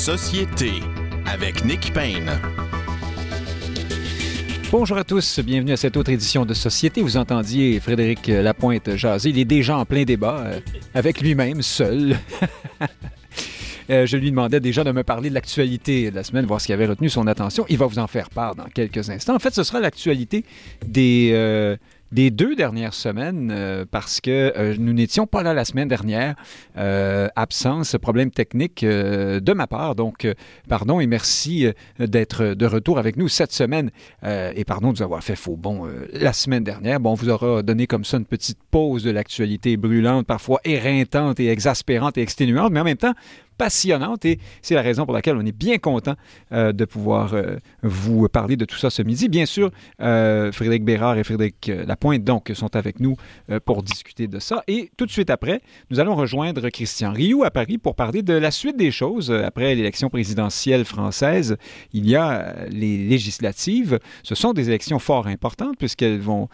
[0.00, 0.80] Société
[1.26, 2.30] avec Nick Payne.
[4.72, 7.02] Bonjour à tous, bienvenue à cette autre édition de Société.
[7.02, 9.28] Vous entendiez Frédéric Lapointe jaser.
[9.28, 10.60] Il est déjà en plein débat euh,
[10.94, 12.18] avec lui-même, seul.
[13.88, 16.66] Euh, je lui demandais déjà de me parler de l'actualité de la semaine, voir ce
[16.66, 17.66] qui avait retenu son attention.
[17.68, 19.34] Il va vous en faire part dans quelques instants.
[19.34, 20.44] En fait, ce sera l'actualité
[20.86, 21.76] des, euh,
[22.12, 26.34] des deux dernières semaines euh, parce que euh, nous n'étions pas là la semaine dernière.
[26.76, 29.94] Euh, absence, problème technique de ma part.
[29.94, 30.26] Donc,
[30.68, 31.66] pardon et merci
[31.98, 33.90] d'être de retour avec nous cette semaine.
[34.22, 37.00] et pardon de vous avoir fait faux bon la semaine dernière.
[37.00, 41.40] Bon, on vous aura donné comme ça une petite pause de l'actualité brûlante, parfois éreintante
[41.40, 43.14] et exaspérante et exténuante, mais en même temps,
[43.60, 46.14] passionnante et c'est la raison pour laquelle on est bien content
[46.50, 49.28] euh, de pouvoir euh, vous parler de tout ça ce midi.
[49.28, 53.16] Bien sûr, euh, Frédéric Bérard et Frédéric Lapointe donc sont avec nous
[53.66, 55.60] pour discuter de ça et tout de suite après,
[55.90, 59.74] nous allons rejoindre Christian Rioux à Paris pour parler de la suite des choses après
[59.74, 61.58] l'élection présidentielle française.
[61.92, 63.98] Il y a les législatives.
[64.22, 66.48] Ce sont des élections fort importantes puisqu'elles vont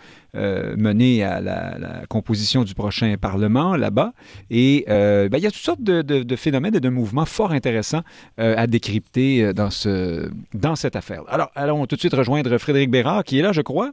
[0.76, 4.12] mener à la, composition du prochain Parlement là-bas
[4.50, 8.02] et ben, il y a toutes sortes de, phénomènes et de mouvement fort intéressant
[8.38, 11.22] euh, à décrypter euh, dans, ce, dans cette affaire.
[11.28, 13.90] Alors, allons tout de suite rejoindre Frédéric Bérard, qui est là, je crois.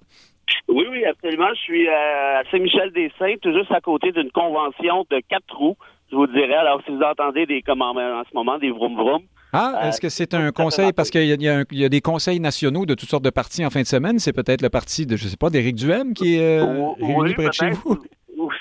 [0.67, 1.47] Oui, oui, absolument.
[1.55, 5.77] Je suis à Saint-Michel-des-Saints, tout juste à côté d'une convention de quatre roues,
[6.11, 6.55] je vous dirais.
[6.55, 9.21] Alors, si vous entendez des commandements en ce moment, des vroom-vroom,
[9.53, 12.95] ah, euh, est-ce que c'est un conseil, parce qu'il y, a des conseils nationaux de
[12.95, 15.29] toutes sortes de partis en fin de semaine, c'est peut-être le parti de, je ne
[15.29, 17.99] sais pas, d'Éric Duhem qui est réuni près de chez vous?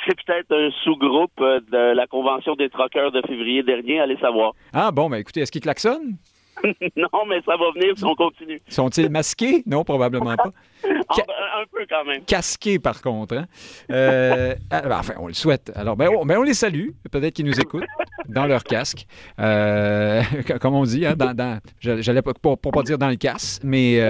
[0.06, 4.52] c'est peut-être un sous-groupe euh, de la convention des troqueurs de février dernier, allez savoir.
[4.72, 6.16] Ah bon, ben écoutez, est-ce qu'ils klaxonnent?
[6.96, 8.60] non, mais ça va venir si on continue.
[8.68, 9.62] Sont-ils masqués?
[9.66, 10.52] Non, probablement pas.
[10.84, 12.24] Ah, ben, un peu quand même.
[12.24, 13.36] Casqués, par contre.
[13.36, 13.46] Hein?
[13.92, 15.70] Euh, ah, enfin, on le souhaite.
[15.76, 16.88] Alors, ben, on, ben, on les salue.
[17.08, 17.84] Peut-être qu'ils nous écoutent
[18.28, 19.06] dans leur casque.
[19.38, 20.22] Euh,
[20.60, 24.00] comme on dit, hein, dans, dans j'allais pas, pour, pas dire dans le casse, mais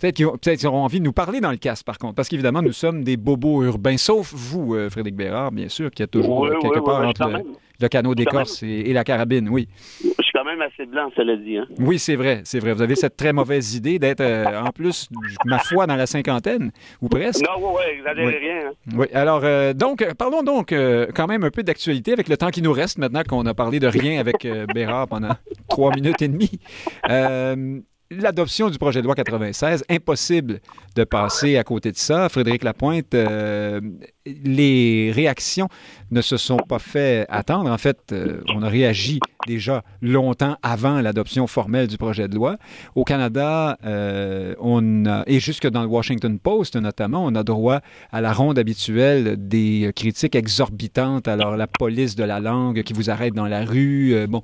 [0.00, 2.72] Peut-être qu'ils auront envie de nous parler dans le casque, par contre, parce qu'évidemment, nous
[2.72, 6.80] sommes des bobos urbains, sauf vous, euh, Frédéric Bérard, bien sûr, qui a toujours quelque
[6.80, 7.30] part entre
[7.80, 9.68] le, canot d'écorce et, la carabine, oui.
[10.42, 11.56] Quand même assez blanc, cela dit.
[11.56, 11.66] Hein.
[11.78, 12.72] Oui, c'est vrai, c'est vrai.
[12.72, 15.08] Vous avez cette très mauvaise idée d'être, euh, en plus,
[15.44, 17.44] ma foi, dans la cinquantaine, ou presque.
[17.44, 18.70] Non, oui, oui, exagérez rien.
[18.70, 18.94] Hein.
[18.96, 20.74] Oui, alors, euh, donc, parlons donc
[21.14, 23.78] quand même un peu d'actualité avec le temps qui nous reste maintenant qu'on a parlé
[23.78, 24.44] de rien avec
[24.74, 25.36] Bérard pendant
[25.68, 26.58] trois minutes et demie
[28.20, 30.60] l'adoption du projet de loi 96, impossible
[30.96, 32.28] de passer à côté de ça.
[32.28, 33.80] Frédéric Lapointe, euh,
[34.26, 35.68] les réactions
[36.10, 37.70] ne se sont pas fait attendre.
[37.70, 42.56] En fait, euh, on a réagi déjà longtemps avant l'adoption formelle du projet de loi.
[42.94, 47.80] Au Canada, euh, on et jusque dans le Washington Post notamment, on a droit
[48.12, 51.26] à la ronde habituelle des critiques exorbitantes.
[51.26, 54.26] Alors, la police de la langue qui vous arrête dans la rue.
[54.28, 54.42] bon,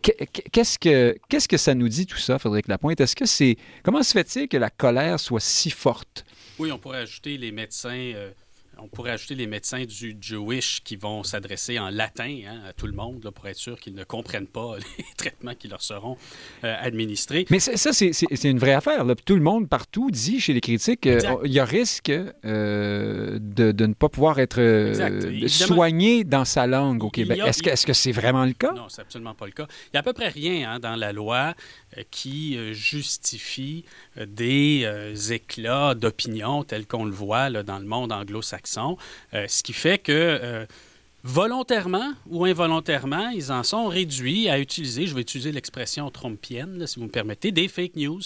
[0.00, 3.00] qu'est-ce que qu'est-ce que ça nous dit tout ça, Frédéric Lapointe?
[3.00, 6.24] Est-ce que c'est comment se fait-il que la colère soit si forte?
[6.58, 8.12] Oui, on pourrait ajouter les médecins
[8.80, 12.86] on pourrait ajouter les médecins du Jewish qui vont s'adresser en latin hein, à tout
[12.86, 16.16] le monde pour être sûr qu'ils ne comprennent pas les traitements qui leur seront
[16.64, 17.46] euh, administrés.
[17.50, 19.04] Mais ça, c'est une vraie affaire.
[19.24, 23.94] Tout le monde partout dit chez les critiques qu'il y a risque euh, de, ne
[23.94, 27.40] pas pouvoir être euh, soigné dans sa langue au Québec.
[27.44, 28.72] Est-ce que c'est vraiment le cas?
[28.72, 29.66] Non, c'est absolument pas le cas.
[29.86, 31.54] Il n'y a à peu près rien hein, dans la loi
[32.10, 33.84] qui justifie
[34.16, 34.86] des
[35.32, 38.96] éclats d'opinion tels qu'on le voit dans le monde anglo-saxon.
[39.34, 40.66] Euh, ce qui fait que euh,
[41.24, 46.98] volontairement ou involontairement, ils en sont réduits à utiliser, je vais utiliser l'expression trompienne, si
[46.98, 48.20] vous me permettez, des fake news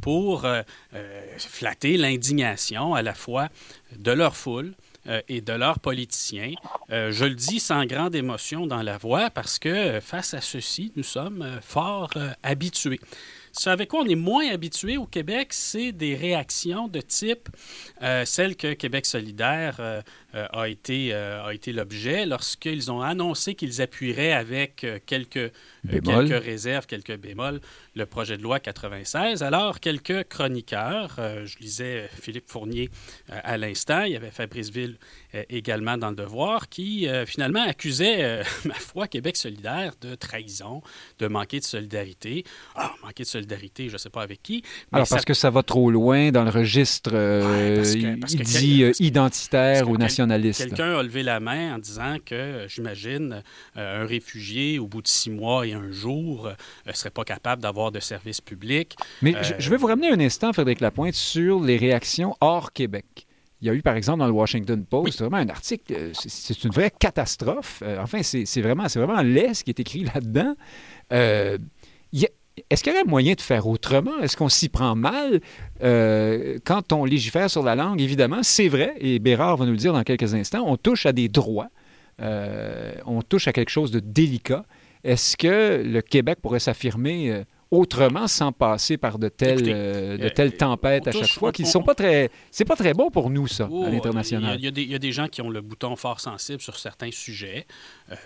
[0.00, 0.62] pour euh,
[1.38, 3.48] flatter l'indignation à la fois
[3.96, 4.72] de leur foule
[5.28, 6.52] et de leurs politiciens.
[6.90, 11.02] je le dis sans grande émotion dans la voix parce que face à ceci, nous
[11.02, 12.10] sommes fort
[12.42, 13.00] habitués.
[13.52, 17.48] Ce avec quoi on est moins habitué au Québec, c'est des réactions de type
[18.02, 20.00] euh, celle que Québec solidaire euh,
[20.34, 25.52] euh, a été, a été l'objet lorsqu'ils ont annoncé qu'ils appuieraient avec quelques,
[25.90, 27.60] quelques réserves, quelques bémols,
[27.98, 29.42] le projet de loi 96.
[29.42, 32.90] Alors, quelques chroniqueurs, je lisais Philippe Fournier
[33.28, 34.98] à l'instant, il y avait Fabrice Ville
[35.50, 40.82] également dans Le Devoir, qui finalement accusait, ma foi, Québec solidaire de trahison,
[41.18, 42.44] de manquer de solidarité.
[42.74, 44.62] Ah, manquer de solidarité, je ne sais pas avec qui.
[44.92, 47.10] Alors, parce que ça va trop loin dans le registre
[48.42, 50.66] dit identitaire ou nationaliste.
[50.66, 53.42] Quelqu'un a levé la main en disant que, j'imagine,
[53.76, 57.24] euh, un réfugié, au bout de six mois et un jour, ne euh, serait pas
[57.24, 58.96] capable d'avoir de services publics.
[59.22, 63.26] Mais je vais vous ramener un instant, Frédéric Lapointe, sur les réactions hors Québec.
[63.60, 66.70] Il y a eu, par exemple, dans le Washington Post, vraiment un article, c'est une
[66.70, 67.82] vraie catastrophe.
[67.98, 70.54] enfin, c'est vraiment, vraiment laid ce qui est écrit là-dedans.
[72.70, 74.18] est-ce qu'il y aurait moyen de faire autrement?
[74.20, 75.40] Est-ce qu'on s'y prend mal?
[75.82, 78.00] Euh, quand on légifère sur la langue?
[78.00, 81.12] Évidemment, c'est vrai, et Bérard va nous le dire dans quelques instants, on touche à
[81.12, 81.70] des droits,
[82.20, 84.64] euh, on touche à quelque chose de délicat.
[85.04, 90.28] Est-ce que le Québec pourrait s'affirmer euh, autrement sans passer par de telles, euh, de
[90.28, 93.46] telles tempêtes à chaque fois qui sont pas très c'est pas très bon pour nous
[93.46, 94.56] ça à Oh, l'international.
[94.58, 96.78] Il y, a, il y a des gens qui ont le bouton fort sensible sur
[96.78, 97.66] certains sujets,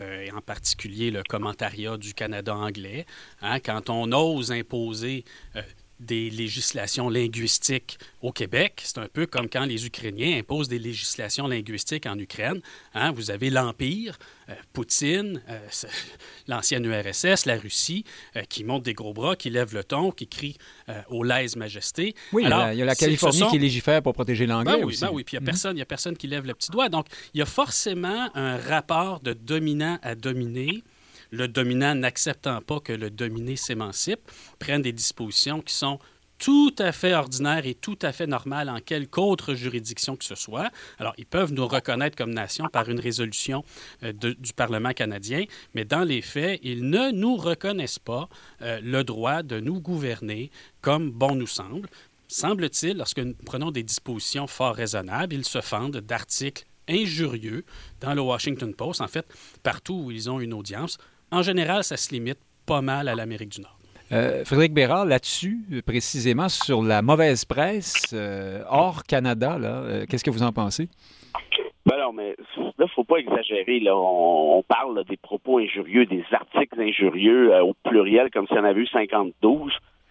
[0.00, 3.06] euh, et en particulier le commentariat du Canada anglais.
[3.40, 5.24] Hein, quand on ose imposer
[5.56, 5.62] euh,
[6.02, 11.46] des législations linguistiques au Québec, c'est un peu comme quand les Ukrainiens imposent des législations
[11.48, 12.60] linguistiques en Ukraine.
[12.94, 14.18] Hein, vous avez l'Empire,
[14.48, 15.58] euh, Poutine, euh,
[16.48, 18.04] l'ancienne URSS, la Russie,
[18.36, 20.56] euh, qui montent des gros bras, qui lèvent le ton, qui crient
[21.08, 22.14] au lèse-majesté.
[22.32, 24.12] Oui, il y a Alors, la- il y a la Californie sont- qui légifère pour
[24.12, 25.00] protéger l'anglais ben oui, aussi.
[25.00, 26.88] ben oui, puis il n'y a, y a personne qui lève le petit doigt.
[26.88, 30.82] Donc, il y a forcément un rapport de dominant à dominé.
[31.32, 34.20] Le dominant n'acceptant pas que le dominé s'émancipe,
[34.58, 35.98] prenne des dispositions qui sont
[36.38, 40.34] tout à fait ordinaires et tout à fait normales en quelque autre juridiction que ce
[40.34, 40.70] soit.
[40.98, 43.64] Alors, ils peuvent nous reconnaître comme nation par une résolution
[44.02, 45.44] euh, du Parlement canadien,
[45.74, 48.28] mais dans les faits, ils ne nous reconnaissent pas
[48.60, 50.50] euh, le droit de nous gouverner
[50.80, 51.88] comme bon nous semble.
[52.26, 57.64] Semble-t-il, lorsque nous prenons des dispositions fort raisonnables, ils se fendent d'articles injurieux
[58.00, 59.26] dans le Washington Post, en fait,
[59.62, 60.98] partout où ils ont une audience.
[61.32, 63.76] En général, ça se limite pas mal à l'Amérique du Nord.
[64.12, 70.22] Euh, Frédéric Bérard, là-dessus, précisément sur la mauvaise presse euh, hors Canada, là, euh, qu'est-ce
[70.22, 70.88] que vous en pensez?
[71.86, 72.36] Ben non, mais
[72.78, 73.80] là, faut pas exagérer.
[73.80, 73.96] Là.
[73.96, 78.52] On, on parle là, des propos injurieux, des articles injurieux euh, au pluriel, comme si
[78.52, 79.48] on avait eu 52.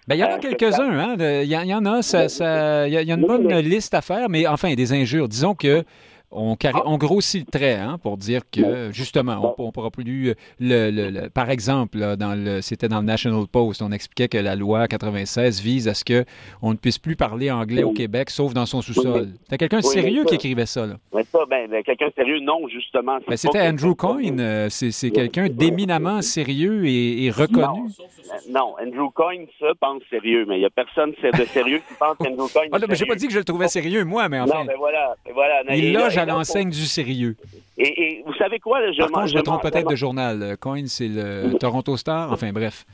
[0.08, 1.16] Ben, il y en a Euh, quelques-uns, hein?
[1.20, 3.16] Il y, en- il y en a, ça- ça- il y, a il y a
[3.16, 5.30] une bonne liste à faire, mais enfin, des injures.
[5.30, 5.84] Disons que
[6.32, 6.56] on,
[6.86, 10.30] on grossit le trait hein, pour dire que, justement, on ne pourra plus.
[10.30, 13.92] euh, Le, le- le- par exemple, là, dans le, c'était dans le National Post, on
[13.92, 17.92] expliquait que la loi 96 vise à ce qu'on ne puisse plus parler anglais au
[17.92, 19.30] Québec, sauf dans son sous-sol.
[19.50, 20.86] Quelqu'un de Oui, mais sérieux ça- qui écrivait ça.
[20.86, 20.96] Là.
[21.14, 23.18] Mais ça, ben, ben, quelqu'un de sérieux, non, justement.
[23.28, 24.40] Ben, c'était quelqu'un Andrew Coyne.
[24.40, 27.90] euh, C'est, quelqu'un d'éminemment sérieux et, et reconnu.
[28.00, 31.94] Euh, Non, Andrew Coyne, ça, pense sérieux, mais il n'y a personne de sérieux qui
[31.98, 34.28] pense qu'Andrew Coyne Ah, non, mais j'ai pas dit que je le trouvais sérieux, moi,
[34.30, 34.60] mais enfin.
[34.60, 35.62] Non, ben voilà, voilà.
[35.76, 37.36] Il loge à l'enseigne du sérieux.
[37.78, 38.82] Et, et vous savez quoi?
[38.82, 40.42] là, je Par m'en- contre, je me trompe peut-être de journal.
[40.44, 42.32] Euh, Coin, c'est le Toronto Star?
[42.32, 42.86] Enfin, bref.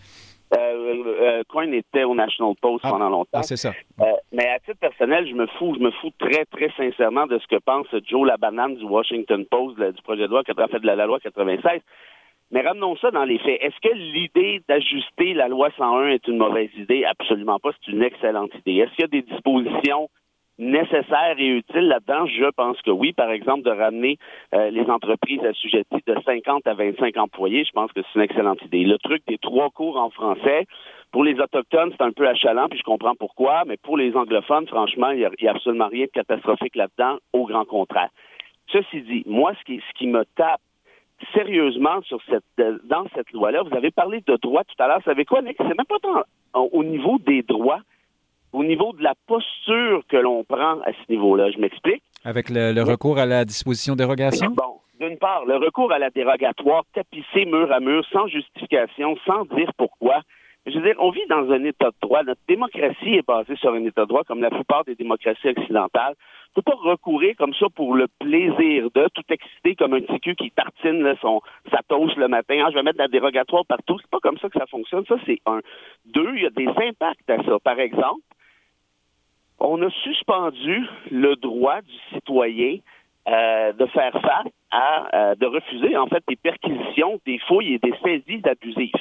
[0.55, 3.29] Euh, euh, Coyne était au National Post Ah, pendant longtemps.
[3.33, 3.73] Ah, c'est ça.
[3.99, 7.37] Euh, mais à titre personnel, je me fous, je me fous très, très sincèrement de
[7.39, 10.79] ce que pense Joe Labanane du Washington Post, là, du projet de loi, en fait,
[10.79, 11.81] de la, la loi 96.
[12.51, 13.61] Mais ramenons ça dans les faits.
[13.61, 17.03] Est-ce que l'idée d'ajuster la loi 101 est une mauvaise idée?
[17.03, 17.71] Absolument pas.
[17.73, 18.79] C'est une excellente idée.
[18.79, 20.09] Est-ce qu'il y a des dispositions
[20.57, 22.25] nécessaires et utiles là-dedans?
[22.25, 23.11] Je pense que oui.
[23.11, 24.17] Par exemple, de ramener
[24.55, 28.61] euh, les entreprises assujetties de 50 à 25 employés, je pense que c'est une excellente
[28.63, 28.85] idée.
[28.85, 30.67] Le truc des trois cours en français,
[31.11, 34.67] pour les Autochtones, c'est un peu achalant, puis je comprends pourquoi, mais pour les anglophones,
[34.67, 38.09] franchement, il n'y a, absolument rien de catastrophique là-dedans, au grand contraire.
[38.71, 40.61] Ceci dit, moi, ce qui, ce qui me tape
[41.33, 42.43] sérieusement sur cette,
[42.85, 44.99] dans cette loi-là, vous avez parlé de droits tout à l'heure.
[44.99, 45.57] Vous savez quoi, Nick?
[45.57, 46.23] C'est même pas tant
[46.53, 47.81] au niveau des droits,
[48.53, 51.51] au niveau de la posture que l'on prend à ce niveau-là.
[51.51, 52.01] Je m'explique.
[52.23, 54.51] Avec le, le, recours à la disposition dérogation?
[54.51, 59.45] Bon, d'une part, le recours à la dérogatoire tapissé mur à mur, sans justification, sans
[59.55, 60.21] dire pourquoi.
[60.65, 62.23] Je veux dire, on vit dans un état de droit.
[62.23, 66.15] Notre démocratie est basée sur un état de droit, comme la plupart des démocraties occidentales.
[66.57, 70.35] Peut pas recourir comme ça pour le plaisir de, tout excité comme un petit cul
[70.35, 72.63] qui tartine son, sa toast le matin.
[72.65, 73.99] Ah, je vais mettre la dérogatoire partout.
[74.01, 75.05] C'est pas comme ça que ça fonctionne.
[75.05, 75.59] Ça, c'est un.
[76.05, 77.59] Deux, il y a des impacts à ça.
[77.63, 78.21] Par exemple,
[79.59, 82.79] on a suspendu le droit du citoyen
[83.27, 87.77] euh, de faire face à, euh, de refuser, en fait, des perquisitions, des fouilles et
[87.77, 88.93] des saisies abusives.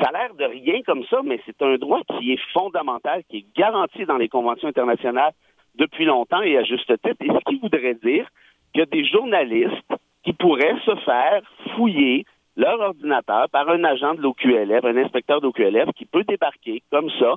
[0.00, 3.38] Ça a l'air de rien comme ça, mais c'est un droit qui est fondamental, qui
[3.38, 5.34] est garanti dans les conventions internationales
[5.76, 7.16] depuis longtemps et à juste titre.
[7.20, 8.28] Et ce qui voudrait dire
[8.72, 9.92] qu'il y a des journalistes
[10.24, 11.42] qui pourraient se faire
[11.76, 12.24] fouiller
[12.56, 17.34] leur ordinateur par un agent de l'OQLF, un inspecteur d'OQLF qui peut débarquer comme ça,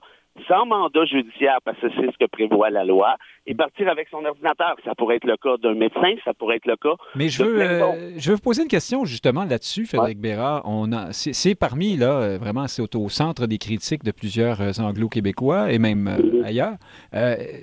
[0.48, 3.15] sans mandat judiciaire, parce que c'est ce que prévoit la loi,
[3.48, 4.75] et partir avec son ordinateur.
[4.84, 6.96] Ça pourrait être le cas d'un médecin, ça pourrait être le cas.
[7.16, 10.22] Mais je veux, euh, je veux vous poser une question justement là-dessus, Frédéric ouais.
[10.22, 10.63] Bérard.
[10.66, 14.72] On a, c'est, parmi là, euh, vraiment, c'est au, centre des critiques de plusieurs euh,
[14.80, 16.75] anglo-québécois et même euh, ailleurs.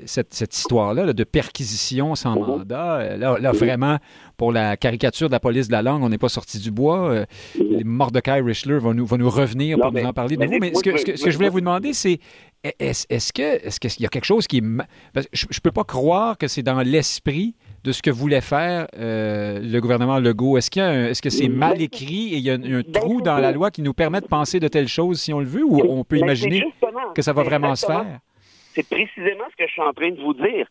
[0.06, 3.98] cette, cette histoire-là là, de perquisition sans mandat, là, là, vraiment,
[4.36, 7.10] pour la caricature de la police de la langue, on n'est pas sorti du bois.
[7.10, 7.24] Euh,
[7.84, 10.58] Mordecai Richler va nous, va nous revenir non, pour mais, nous en parler de vous.
[10.60, 12.18] Mais ce que, ce que, ce que je voulais vous demander, c'est
[12.64, 14.58] est-ce que est-ce qu'il y a quelque chose qui...
[14.58, 17.54] je ne peux pas croire que c'est dans l'esprit
[17.84, 20.56] de ce que voulait faire euh, le gouvernement Legault.
[20.56, 23.52] Est-ce, qu'il est-ce que c'est mal écrit et il y a un, trou dans la
[23.52, 26.02] loi qui nous permet de penser de telles choses si on le veut ou on
[26.02, 26.64] peut imaginer
[27.14, 28.18] que ça va vraiment se faire?
[28.74, 30.66] C'est précisément ce que je suis en train de vous dire.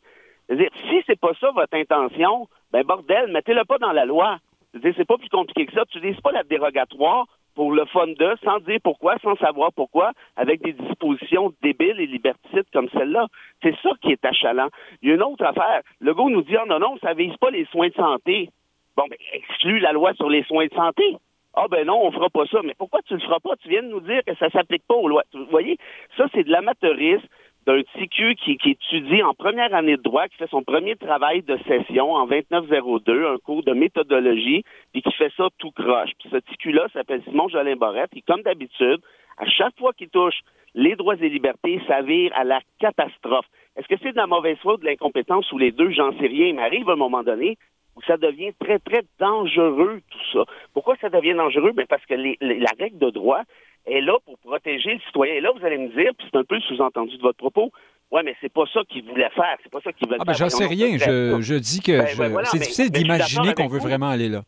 [0.48, 4.40] C'est-à-dire, si c'est pas ça votre intention, ben bordel, mettez-le pas dans la loi.
[4.82, 5.84] C'est pas plus compliqué que ça.
[5.90, 10.12] Tu n'utilises pas la dérogatoire pour le fun de, sans dire pourquoi, sans savoir pourquoi,
[10.36, 13.27] avec des dispositions débiles et liberticides comme celle-là.
[13.62, 14.69] C'est ça qui est achalant.
[15.01, 15.81] Il y a une autre affaire.
[16.00, 18.50] Le gars nous dit, oh non, non, ça vise pas les soins de santé.
[18.95, 21.17] Bon, ben, exclut la loi sur les soins de santé.
[21.55, 22.60] Ah ben non, on fera pas ça.
[22.63, 23.55] Mais pourquoi tu le feras pas?
[23.62, 25.24] Tu viens de nous dire que ça s'applique pas aux lois.
[25.33, 25.77] Vous voyez,
[26.17, 27.27] ça, c'est de l'amateurisme
[27.65, 31.58] d'un TQ qui, étudie en première année de droit, qui fait son premier travail de
[31.67, 36.12] session en 2902, un cours de méthodologie, puis qui fait ça tout croche.
[36.20, 39.00] Puis ce TQ-là s'appelle Simon Jolin Barrette, et comme d'habitude,
[39.38, 40.39] à chaque fois qu'il touche
[40.75, 43.46] les droits et libertés, ça vire à la catastrophe.
[43.75, 45.91] Est-ce que c'est de la mauvaise foi ou de l'incompétence ou les deux?
[45.91, 47.58] J'en sais rien, mais arrive un moment donné
[47.96, 50.46] où ça devient très, très dangereux, tout ça.
[50.74, 51.72] Pourquoi ça devient dangereux?
[51.74, 53.41] Ben parce que la règle de droit,
[53.86, 55.36] est là pour protéger le citoyen.
[55.36, 57.72] Et là, vous allez me dire, puis c'est un peu le sous-entendu de votre propos,
[58.12, 60.34] ouais, mais c'est pas ça qu'il voulait faire, c'est pas ça qu'il veut ah, ben,
[60.34, 60.50] faire.
[60.50, 60.98] j'en sais rien.
[60.98, 64.44] Je, dis que ben, c'est difficile d'imaginer qu'on veut vraiment aller là.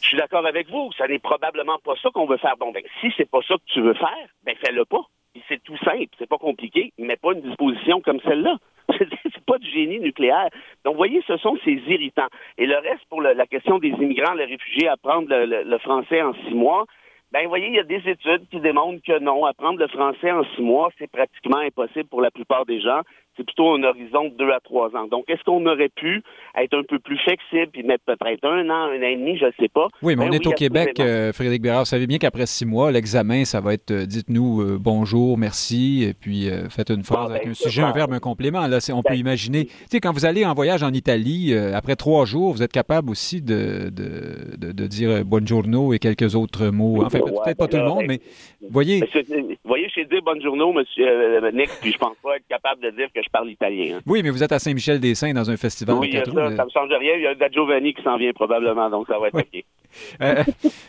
[0.00, 0.90] Je suis d'accord avec vous.
[0.96, 2.56] Ça n'est probablement pas ça qu'on veut faire.
[2.58, 5.02] Bon, ben, si c'est pas ça que tu veux faire, ben, fais-le pas.
[5.48, 8.56] C'est tout simple, c'est pas compliqué, mais pas une disposition comme celle-là.
[8.98, 10.48] c'est pas du génie nucléaire.
[10.84, 12.26] Donc, vous voyez, ce sont ces irritants.
[12.56, 16.54] Et le reste, pour la question des immigrants, les réfugiés, apprendre le français en six
[16.54, 16.86] mois,
[17.32, 20.30] ben, vous voyez, il y a des études qui démontrent que non, apprendre le français
[20.30, 23.02] en six mois, c'est pratiquement impossible pour la plupart des gens
[23.38, 25.06] c'est plutôt un horizon de deux à trois ans.
[25.06, 26.22] Donc, est-ce qu'on aurait pu
[26.56, 29.46] être un peu plus flexible et mettre peut-être un an, un an et demi, je
[29.46, 29.86] ne sais pas.
[30.02, 31.80] Oui, mais on ben est au Québec, euh, Frédéric Bérard.
[31.80, 36.04] Vous savez bien qu'après six mois, l'examen, ça va être euh, dites-nous euh, bonjour, merci,
[36.04, 38.66] et puis faites une phrase avec ben, un sujet, un verbe, un complément.
[38.66, 39.66] Là, on peut ben, imaginer.
[39.66, 43.10] Tu sais, quand vous allez en voyage en Italie, après trois jours, vous êtes capable
[43.10, 47.04] aussi de, de, de, dire buongiorno et quelques autres mots.
[47.04, 48.20] Enfin, peut-être pas tout le monde, mais
[48.68, 49.00] voyez.
[49.00, 53.08] Vous voyez, chez dire buongiorno, monsieur Nick, puis je pense pas être capable de dire
[53.14, 53.96] que je parle italien.
[53.96, 54.00] Hein.
[54.06, 56.90] Oui, mais vous êtes à Saint-Michel-des-Saints dans un festival oui, de ça, ça ne change
[56.90, 57.14] rien.
[57.16, 59.64] Il y a Da Giovanni qui s'en vient probablement, donc ça va être OK.
[60.20, 60.44] Euh,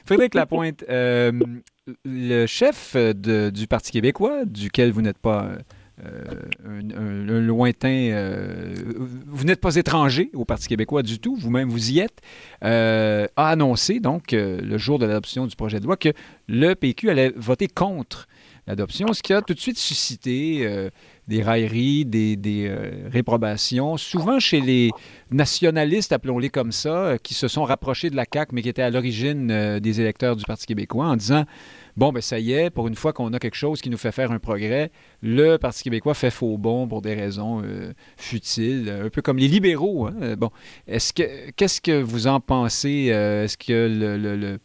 [0.05, 1.31] Frédéric Lapointe, euh,
[2.03, 5.49] le chef du Parti québécois, duquel vous n'êtes pas
[6.03, 6.23] euh,
[6.65, 8.13] un, lointain,
[9.27, 12.19] vous n'êtes pas étranger au Parti québécois du tout, vous-même vous y êtes,
[12.61, 16.09] a annoncé donc le jour de l'adoption du projet de loi que
[16.47, 18.27] le PQ allait voter contre
[18.67, 20.89] l'adoption, ce qui a tout de suite suscité
[21.29, 24.89] des railleries, des, euh, réprobations, souvent chez les
[25.29, 28.81] nationalistes, appelons-les comme ça, euh, qui se sont rapprochés de la CAQ, mais qui étaient
[28.81, 31.45] à l'origine euh, des électeurs du Parti québécois, en disant
[31.97, 34.11] Bon, ben ça y est, pour une fois qu'on a quelque chose qui nous fait
[34.11, 34.89] faire un progrès,
[35.21, 37.61] le Parti québécois fait faux bon pour des raisons
[38.15, 40.07] futiles, un peu comme les libéraux.
[40.07, 40.35] Hein.
[40.37, 40.49] Bon,
[40.87, 44.59] est-ce que qu'est-ce que vous en pensez Est-ce que le le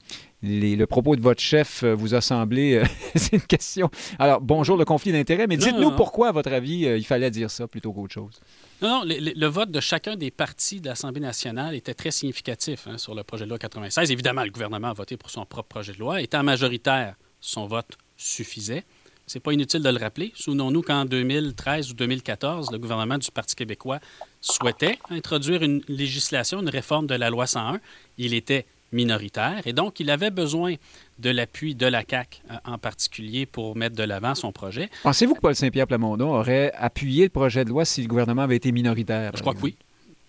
[0.87, 2.75] propos de votre chef euh, vous a semblé.
[2.75, 2.85] Euh,
[3.15, 3.91] c'est une question.
[4.19, 7.51] Alors, bonjour le conflit d'intérêts, mais dites-nous pourquoi, à votre avis, euh, il fallait dire
[7.51, 8.41] ça plutôt qu'autre chose.
[8.83, 12.99] Non, non, le, vote de chacun des partis de l'Assemblée nationale était très significatif hein,
[12.99, 14.11] sur le projet de loi 96.
[14.11, 16.21] Évidemment, le gouvernement a voté pour son propre projet de loi.
[16.21, 18.85] Étant majoritaire, son vote suffisait.
[19.27, 20.33] C'est pas inutile de le rappeler.
[20.35, 23.99] Souvenons-nous qu'en 2013 ou 2014, le gouvernement du Parti québécois
[24.41, 27.81] souhaitait introduire une législation, une réforme de la loi 101.
[28.19, 29.61] Il était minoritaire.
[29.67, 30.75] Et donc, il avait besoin
[31.19, 34.89] de l'appui de la CAC euh, en particulier pour mettre de l'avant son projet.
[35.03, 38.57] Pensez-vous que Paul Saint-Pierre Plamondon aurait appuyé le projet de loi si le gouvernement avait
[38.57, 39.33] été minoritaire?
[39.35, 39.77] Je crois que oui.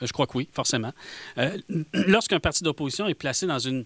[0.02, 0.92] Je crois que oui, forcément.
[1.38, 1.58] Euh,
[1.94, 3.86] lorsqu'un parti d'opposition est placé dans une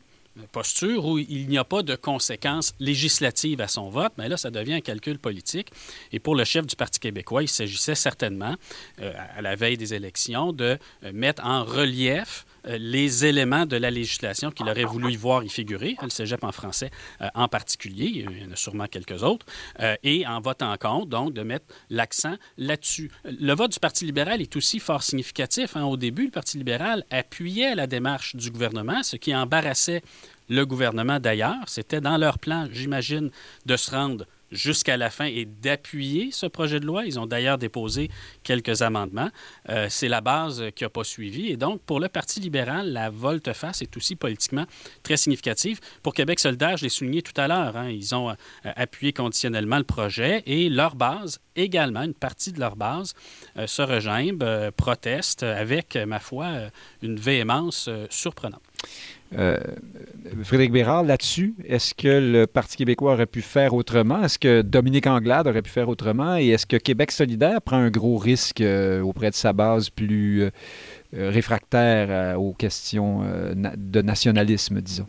[0.51, 4.49] posture où il n'y a pas de conséquences législatives à son vote, mais là, ça
[4.49, 5.71] devient un calcul politique.
[6.11, 8.55] Et pour le chef du Parti québécois, il s'agissait certainement,
[9.01, 10.77] euh, à la veille des élections, de
[11.13, 15.95] mettre en relief les éléments de la législation qu'il aurait voulu y voir y figurer,
[16.01, 16.89] le cégep en français
[17.21, 19.45] euh, en particulier, il y en a sûrement quelques autres,
[19.79, 23.11] euh, et en votant contre, donc, de mettre l'accent là-dessus.
[23.25, 25.75] Le vote du Parti libéral est aussi fort significatif.
[25.75, 25.83] Hein.
[25.83, 30.01] Au début, le Parti libéral appuyait la démarche du gouvernement, ce qui embarrassait
[30.49, 31.63] le gouvernement d'ailleurs.
[31.67, 33.29] C'était dans leur plan, j'imagine,
[33.65, 37.05] de se rendre jusqu'à la fin et d'appuyer ce projet de loi.
[37.05, 38.09] Ils ont d'ailleurs déposé
[38.43, 39.29] quelques amendements.
[39.69, 41.47] Euh, c'est la base qui n'a pas suivi.
[41.47, 44.65] Et donc, pour le Parti libéral, la volte-face est aussi politiquement
[45.03, 45.79] très significative.
[46.03, 49.77] Pour Québec solidaire, je l'ai souligné tout à l'heure, hein, ils ont euh, appuyé conditionnellement
[49.77, 53.13] le projet et leur base également, une partie de leur base,
[53.57, 54.37] euh, se rejoignent,
[54.75, 56.47] proteste avec, ma foi,
[57.01, 58.61] une véhémence surprenante.
[59.37, 59.57] Euh,
[60.43, 64.23] Frédéric Bérard, là-dessus, est-ce que le Parti québécois aurait pu faire autrement?
[64.23, 66.37] Est-ce que Dominique Anglade aurait pu faire autrement?
[66.37, 70.43] Et est-ce que Québec solidaire prend un gros risque euh, auprès de sa base plus
[70.43, 70.49] euh,
[71.13, 73.21] réfractaire aux questions
[73.55, 75.07] de nationalisme, disons?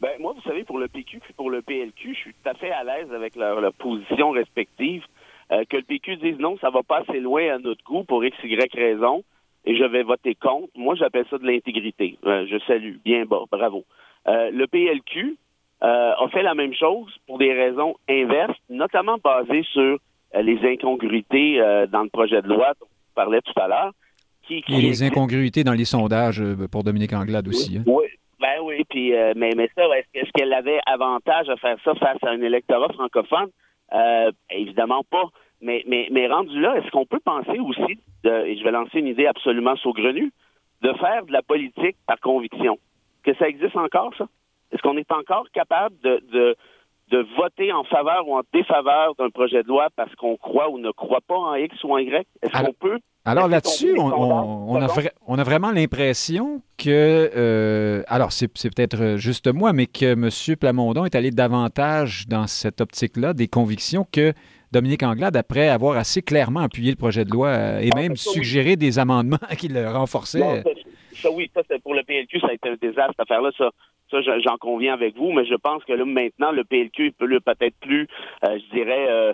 [0.00, 2.54] Ben, moi, vous savez, pour le PQ et pour le PLQ, je suis tout à
[2.54, 5.04] fait à l'aise avec leur, leur position respective.
[5.50, 8.36] que le PQ dise non, ça va pas assez loin à notre goût pour X,
[8.42, 9.22] Y raison
[9.66, 10.68] et je vais voter contre.
[10.76, 12.18] Moi, j'appelle ça de l'intégrité.
[12.24, 12.96] Euh, je salue.
[13.04, 13.44] Bien bas.
[13.50, 13.84] Bravo.
[14.26, 15.36] Euh, le PLQ
[15.82, 19.98] euh, a fait la même chose pour des raisons inverses, notamment basées sur
[20.40, 21.58] les incongruités
[21.92, 23.92] dans le projet de loi dont on parlait tout à l'heure.
[24.50, 26.42] et les incongruités dans les sondages
[26.72, 27.78] pour Dominique Anglade aussi.
[27.86, 28.16] Oui, hein?
[28.40, 28.82] ben oui.
[28.90, 32.88] Puis, mais, mais ça, est-ce qu'elle avait avantage à faire ça face à un électorat
[32.94, 33.50] francophone?
[34.50, 35.28] évidemment pas.
[35.62, 39.06] Mais, mais, mais rendu là, est-ce qu'on peut penser aussi et je vais lancer une
[39.06, 40.32] idée absolument saugrenue,
[40.82, 42.78] de faire de la politique par conviction.
[43.22, 44.26] Que ça existe encore, ça?
[44.72, 46.56] Est-ce qu'on est encore capable de, de,
[47.10, 50.78] de, voter en faveur ou en défaveur d'un projet de loi parce qu'on croit ou
[50.78, 52.26] ne croit pas en X ou en Y?
[52.42, 54.86] Est-ce qu'on peut alors là-dessus, on, on, a
[55.26, 60.56] on, a vraiment l'impression que, euh, alors c'est peut-être juste moi, mais que M.
[60.58, 64.34] Plamondon est allé davantage dans cette optique-là des convictions que
[64.74, 68.16] Dominique Anglade, après avoir assez clairement appuyé le projet de loi euh, et ah, même
[68.16, 70.64] suggéré des amendements qui le renforçaient.
[71.14, 73.50] ça, oui, ça, pour le PLQ, ça a été un désastre, cette affaire-là.
[73.56, 73.70] Ça,
[74.10, 77.76] ça j'en conviens avec vous, mais je pense que là, maintenant, le PLQ peut peut-être
[77.80, 78.08] plus,
[78.44, 79.32] euh, je dirais, euh,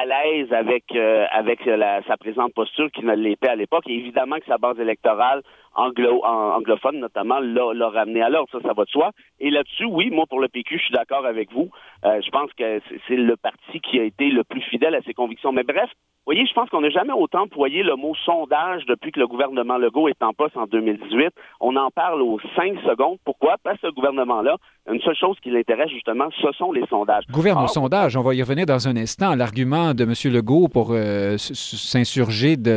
[0.00, 0.84] à l'aise avec
[1.32, 1.60] avec
[2.06, 3.84] sa présente posture qui ne l'était à l'époque.
[3.88, 5.42] Et évidemment que sa base électorale
[5.76, 9.10] anglo, anglophone notamment l'a ramené à l'ordre, ça, ça va de soi.
[9.40, 11.70] Et là-dessus, oui, moi pour le PQ, je suis d'accord avec vous.
[12.04, 15.14] Euh, je pense que c'est le parti qui a été le plus fidèle à ses
[15.14, 15.52] convictions.
[15.52, 15.90] Mais bref,
[16.26, 19.28] vous voyez, je pense qu'on n'a jamais autant employé le mot sondage depuis que le
[19.28, 21.28] gouvernement Legault est en poste en 2018.
[21.60, 23.18] On en parle aux cinq secondes.
[23.24, 23.56] Pourquoi?
[23.62, 24.56] Parce que ce gouvernement-là,
[24.90, 27.24] une seule chose qui l'intéresse justement, ce sont les sondages.
[27.30, 29.36] Gouverne au sondage, on va y revenir dans un instant.
[29.36, 30.32] L'argument de M.
[30.32, 32.70] Legault pour euh, s'insurger de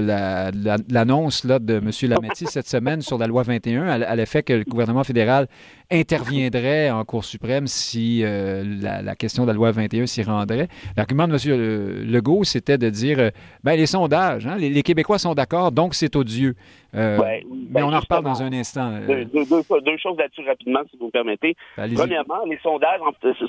[0.91, 1.91] l'annonce la, de M.
[2.09, 5.47] Lametti cette semaine sur la loi 21 à, l'effet que le gouvernement fédéral
[5.91, 10.67] interviendrait en Cour suprême si euh, la, question de la loi 21 s'y rendrait.
[10.95, 12.11] L'argument de M.
[12.11, 13.29] Legault, c'était de dire euh,
[13.63, 16.55] ben, les sondages, hein, les, Québécois sont d'accord, donc c'est odieux.
[16.95, 18.99] Euh, mais ben, on en reparle dans un instant.
[19.07, 21.55] Deux, choses là-dessus rapidement, si vous me permettez.
[21.75, 22.99] Premièrement, les sondages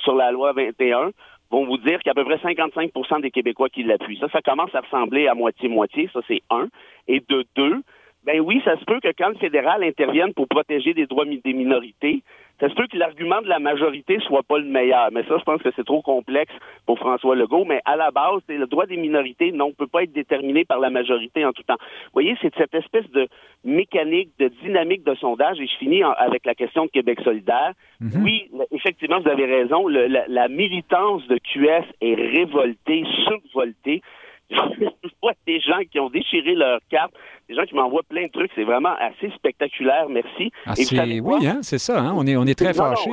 [0.03, 1.12] sur la loi 21
[1.51, 4.19] vont vous dire qu'il y a à peu près 55% des Québécois qui l'appuient.
[4.19, 6.09] Ça, ça commence à ressembler à moitié-moitié.
[6.13, 6.69] Ça, c'est un.
[7.09, 7.83] Et de deux,
[8.25, 11.53] ben oui, ça se peut que quand le fédéral intervienne pour protéger les droits des
[11.53, 12.23] minorités,
[12.61, 15.09] ça se peut que l'argument de la majorité soit pas le meilleur.
[15.12, 16.53] Mais ça, je pense que c'est trop complexe
[16.87, 17.64] pour François Legault.
[17.64, 20.90] Mais à la base, le droit des minorités, non, peut pas être déterminé par la
[20.90, 21.79] majorité en tout temps.
[21.81, 23.29] Vous voyez, c'est cette espèce de
[23.64, 25.59] mécanique, de dynamique de sondage.
[25.59, 27.73] Et je finis avec la question de Québec solidaire.
[28.01, 28.23] Mhm.
[28.23, 29.88] Oui, effectivement, vous avez raison.
[29.88, 34.03] la, la militance de QS est révoltée, survoltée
[34.51, 37.13] je vois des gens qui ont déchiré leur carte,
[37.49, 38.51] des gens qui m'envoient plein de trucs.
[38.55, 40.09] C'est vraiment assez spectaculaire.
[40.09, 40.51] Merci.
[40.67, 42.01] Ah, oui, hein, c'est ça.
[42.01, 42.13] Hein?
[42.17, 43.11] On, est, on est très fâchés.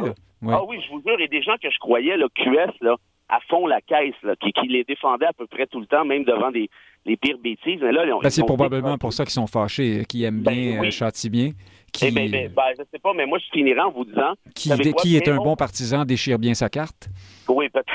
[0.47, 2.95] Ah oui, je vous jure, et des gens que je croyais, le QS, là,
[3.29, 6.23] à fond la caisse, qui, qui, les défendaient à peu près tout le temps, même
[6.23, 6.69] devant des,
[7.05, 7.79] les pires bêtises.
[7.81, 10.91] Mais là, ben, c'est probablement pour ça qu'ils sont fâchés, qui aiment ben bien, euh,
[10.91, 11.51] châtient bien.
[11.91, 12.05] Qui...
[12.07, 14.33] Eh ben, ben, ben, je sais pas, mais moi, je finirai en vous disant...
[14.53, 14.69] Qui,
[15.01, 17.09] qui est un bon partisan déchire bien sa carte?
[17.47, 17.87] Oui, peut-être,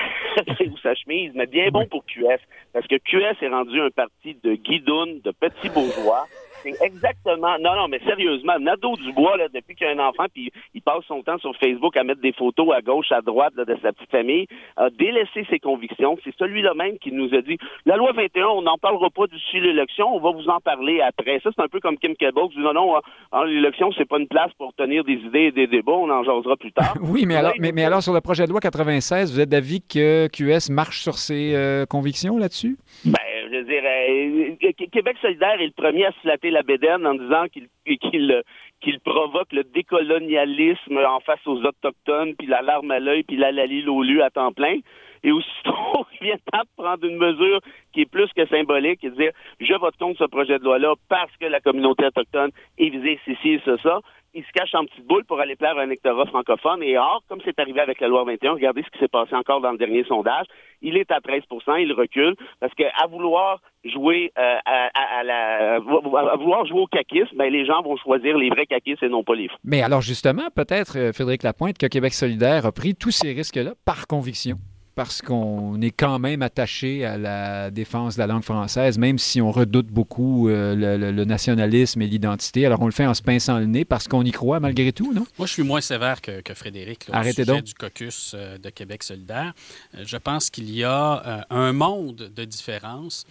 [0.61, 2.41] ou sa chemise, mais bien bon pour QS.
[2.73, 6.27] Parce que QS est rendu un parti de guidounes, de petits bourgeois,
[6.63, 7.59] c'est exactement.
[7.61, 11.05] Non, non, mais sérieusement, Nadeau Dubois, là, depuis qu'il a un enfant, puis il passe
[11.07, 14.11] son temps sur Facebook à mettre des photos à gauche, à droite de sa petite
[14.11, 14.47] famille,
[14.77, 16.19] a délaissé ses convictions.
[16.25, 19.61] C'est celui-là même qui nous a dit la loi 21, on n'en parlera pas d'ici
[19.61, 21.41] l'élection, on va vous en parler après.
[21.43, 22.97] Ça, c'est un peu comme Kim qui dit non, non,
[23.33, 26.23] hein, l'élection, c'est pas une place pour tenir des idées et des débats, on en
[26.25, 26.95] jasera plus tard.
[27.03, 30.29] oui, mais alors, mais, alors, sur le projet de loi 96, vous êtes d'avis que
[30.29, 32.77] QS marche sur ses euh, convictions là-dessus?
[33.05, 33.13] Ben,
[33.51, 37.15] je veux dire, euh, Québec solidaire est le premier à se flatter la bédaine en
[37.15, 43.37] disant qu'il provoque le décolonialisme en face aux Autochtones, puis la larme à l'œil, puis
[43.37, 44.79] la lali l'olu à temps plein.
[45.25, 47.61] Et aussitôt, il vient de prendre une mesure
[47.93, 50.95] qui est plus que symbolique et de dire je vote contre ce projet de loi-là
[51.09, 54.01] parce que la communauté autochtone est visée, c'est ci, c'est ça
[54.35, 56.83] il se cache en petite boule pour aller plaire à un électorat francophone.
[56.83, 59.61] Et or, comme c'est arrivé avec la loi 21, regardez ce qui s'est passé encore
[59.61, 60.47] dans le dernier sondage.
[60.81, 61.43] Il est à 13%
[61.81, 67.53] il recule parce qu'à vouloir jouer euh, à, la, à vouloir jouer au caquisme, ben,
[67.53, 69.57] les gens vont choisir les vrais caquistes et non pas les faux.
[69.65, 73.73] Mais alors justement, peut-être, euh, Frédéric Lapointe, que Québec solidaire a pris tous ces risques-là
[73.85, 74.57] par conviction.
[74.95, 79.41] Parce qu'on est quand même attaché à la défense de la langue française, même si
[79.41, 82.67] on redoute beaucoup euh, le, nationalisme et l'identité.
[82.67, 85.13] Alors on le fait en se pinçant le nez parce qu'on y croit malgré tout,
[85.15, 85.25] non?
[85.39, 87.65] Moi, je suis moins sévère que, Frédéric là, Arrêtez donc.
[87.65, 89.55] du caucus euh, de Québec solidaire.
[89.95, 93.25] Euh, je pense qu'il y a un monde de différence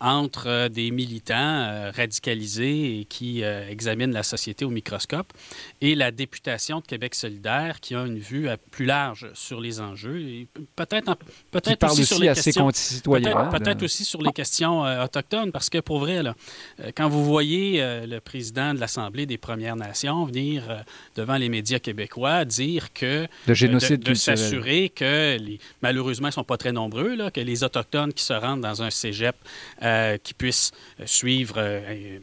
[0.00, 5.32] entre des militants radicalisés et qui examinent la société au microscope
[5.80, 10.20] et la députation de Québec solidaire qui a une vue plus large sur les enjeux
[10.20, 10.93] et peut-être
[11.50, 16.22] peut-être aussi, sur les questions, peut-être, aussi sur les questions autochtones, parce que pour vrai,
[16.22, 16.34] là,
[16.80, 20.78] euh, quand vous voyez euh, le président de l'Assemblée des Premières Nations venir euh,
[21.16, 26.44] devant les médias québécois dire que de génocide de, s'assurer que les, malheureusement ils sont
[26.44, 29.36] pas très nombreux là, que les autochtones qui se rendent dans un cégep
[30.22, 30.72] qui puissent
[31.04, 31.60] suivre,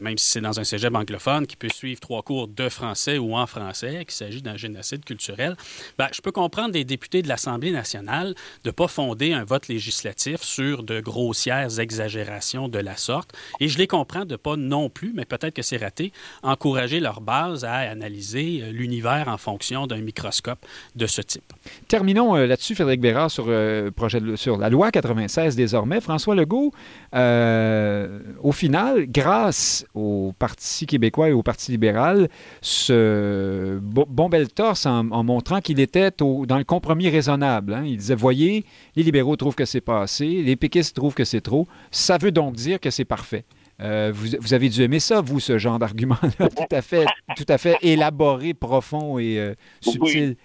[0.00, 3.36] même si c'est dans un cégep anglophone, qui puissent suivre trois cours de français ou
[3.36, 5.56] en français, qu'il s'agit d'un génocide culturel.
[5.98, 9.68] Ben, je peux comprendre des députés de l'Assemblée nationale de ne pas fonder un vote
[9.68, 13.32] législatif sur de grossières exagérations de la sorte.
[13.60, 17.00] Et je les comprends de ne pas non plus, mais peut-être que c'est raté, encourager
[17.00, 21.52] leur base à analyser euh, l'univers en fonction d'un microscope de ce type.
[21.88, 26.00] Terminons euh, là-dessus, Frédéric Bérard, sur, euh, projet sur la loi 96 désormais.
[26.00, 26.72] François Legault,
[27.12, 32.28] au final, grâce au Parti québécois et au Parti libéral,
[32.60, 37.74] se bombait le torse en, montrant qu'il était dans le compromis raisonnable.
[37.74, 37.84] Hein.
[37.86, 38.51] Il disait, voyez,
[38.96, 41.66] les libéraux trouvent que c'est pas assez, les péquistes trouvent que c'est trop.
[41.90, 43.44] Ça veut donc dire que c'est parfait.
[43.80, 47.58] Euh, vous, avez dû aimer ça, vous, ce genre d'argument-là, tout à fait, tout à
[47.58, 50.36] fait élaboré, profond et euh, subtil.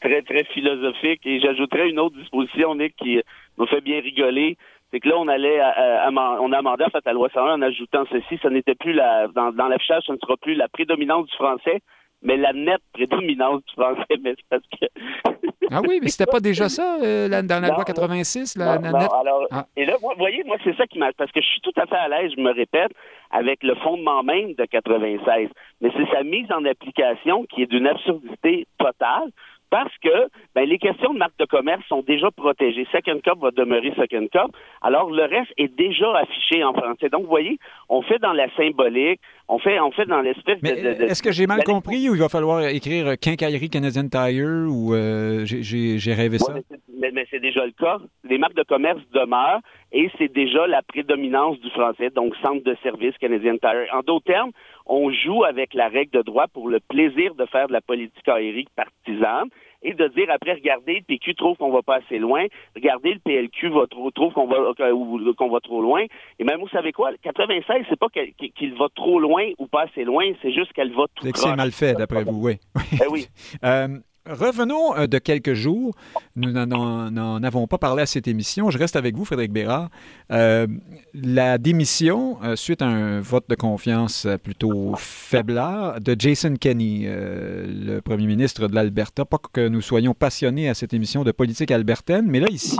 [0.00, 1.20] Très, très philosophique.
[1.26, 3.20] Et j'ajouterais une autre disposition, Nick, qui
[3.58, 4.56] nous fait bien rigoler.
[4.90, 5.60] C'est que là, on allait,
[6.40, 8.38] on a amendé en fait la loi 101 en ajoutant ceci.
[8.40, 11.80] Ça n'était plus la, dans, dans l'affichage, ce ne sera plus la prédominance du français,
[12.22, 14.86] mais la nette prédominance du français, mais parce que.
[15.70, 18.94] ah oui, mais c'était pas déjà ça euh, dans la loi 86, la, nette?
[18.94, 19.66] Alors, ah.
[19.76, 21.12] Et là, vous voyez, moi, c'est ça qui m'a.
[21.12, 22.92] Parce que je suis tout à fait à l'aise, je me répète,
[23.30, 25.48] avec le fondement même de 96.
[25.80, 29.30] Mais c'est sa mise en application qui est d'une absurdité totale
[29.70, 32.86] parce que ben, les questions de marque de commerce sont déjà protégées.
[32.92, 34.56] Second Cup va demeurer Second Cup.
[34.82, 37.08] Alors, le reste est déjà affiché en français.
[37.08, 40.68] Donc, vous voyez, on fait dans la symbolique, on fait, on fait dans l'espèce de,
[41.04, 45.44] Est-ce que j'ai mal compris ou il va falloir écrire Quincaillerie Canadian Tire ou euh,
[45.44, 46.54] j'ai rêvé ça?
[46.98, 47.98] mais, mais c'est déjà le cas.
[48.24, 49.60] Les marques de commerce demeurent
[49.92, 53.86] et c'est déjà la prédominance du français, donc centre de service Canadian Tire.
[53.94, 54.50] En d'autres termes,
[54.88, 58.28] on joue avec la règle de droit pour le plaisir de faire de la politique
[58.28, 59.48] aérique partisane
[59.82, 63.20] et de dire après, regardez, le PQ trouve qu'on va pas assez loin, regardez, le
[63.20, 64.72] PLQ va trop, trouve qu'on va,
[65.36, 66.04] qu'on va trop loin.
[66.38, 70.04] Et même, vous savez quoi, 96, c'est pas qu'il va trop loin ou pas assez
[70.04, 72.58] loin, c'est juste qu'elle va tout C'est que c'est mal fait, d'après vous, oui.
[72.98, 73.26] Ben oui.
[73.64, 73.88] euh,
[74.28, 75.94] Revenons euh, de quelques jours.
[76.36, 78.70] Nous n'en avons pas parlé à cette émission.
[78.70, 79.88] Je reste avec vous, Frédéric Bérard.
[80.32, 80.66] Euh,
[81.14, 88.00] la démission, euh, suite à un vote de confiance plutôt faiblard, de Jason Kenney, le
[88.00, 89.24] premier ministre de l'Alberta.
[89.24, 92.78] Pas que nous soyons passionnés à cette émission de politique albertaine, mais là, ici,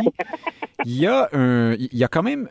[0.85, 1.29] il y a,
[2.11, 2.49] quand même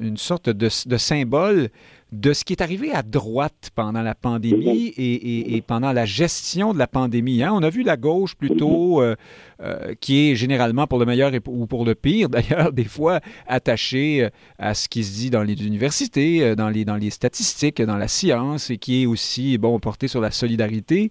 [0.00, 1.70] une sorte de symbole
[2.12, 6.78] de ce qui est arrivé à droite pendant la pandémie et, pendant la gestion de
[6.78, 7.42] la pandémie.
[7.42, 7.52] Hein?
[7.52, 9.16] On a vu la gauche plutôt, euh,
[9.62, 14.24] euh, qui est généralement pour le meilleur ou pour le pire, d'ailleurs, des fois attachée
[14.24, 17.96] euh, à ce qui se dit dans les universités, dans les, dans les statistiques, dans
[17.96, 21.10] la science, et qui est aussi, bon, porté sur la solidarité,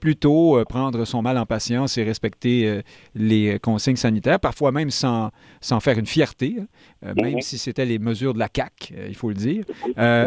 [0.00, 2.82] plutôt prendre son mal en patience et respecter
[3.14, 6.56] les consignes sanitaires, parfois même sans, sans faire une fierté,
[7.02, 9.64] même si c'était les mesures de la CAQ, il faut le dire.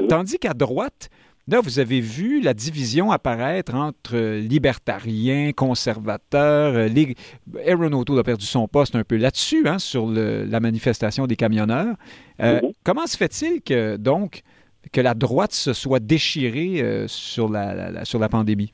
[0.09, 1.09] Tandis qu'à droite,
[1.51, 6.73] Là, vous avez vu la division apparaître entre libertariens, conservateurs.
[6.75, 7.13] Euh, les...
[7.67, 11.97] Aaron O'Toole a perdu son poste un peu là-dessus, hein, sur la manifestation des camionneurs.
[12.41, 14.43] Euh, comment se fait-il que, donc,
[14.93, 18.71] que la droite se soit déchirée euh, sur, la, sur la pandémie?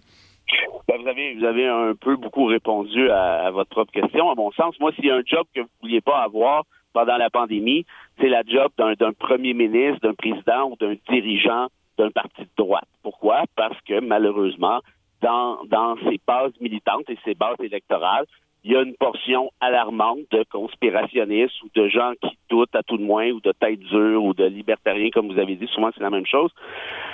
[0.88, 4.30] Ben, vous, avez, vous avez un peu beaucoup répondu à, votre propre question.
[4.30, 6.66] À mon sens, moi, s'il y a un job que vous ne vouliez pas avoir
[6.94, 7.88] pendant la pandémie,
[8.22, 12.88] c'est la job d'un premier ministre, d'un président ou d'un dirigeant d'un parti de droite.
[13.04, 13.44] Pourquoi?
[13.56, 14.80] Parce que malheureusement,
[15.22, 18.26] dans, dans ses bases militantes et ses bases électorales,
[18.64, 22.98] il y a une portion alarmante de conspirationnistes ou de gens qui doutent à tout
[22.98, 25.68] de moins ou de tête dure ou de libertariens, comme vous avez dit.
[25.74, 26.52] Souvent, c'est la même chose.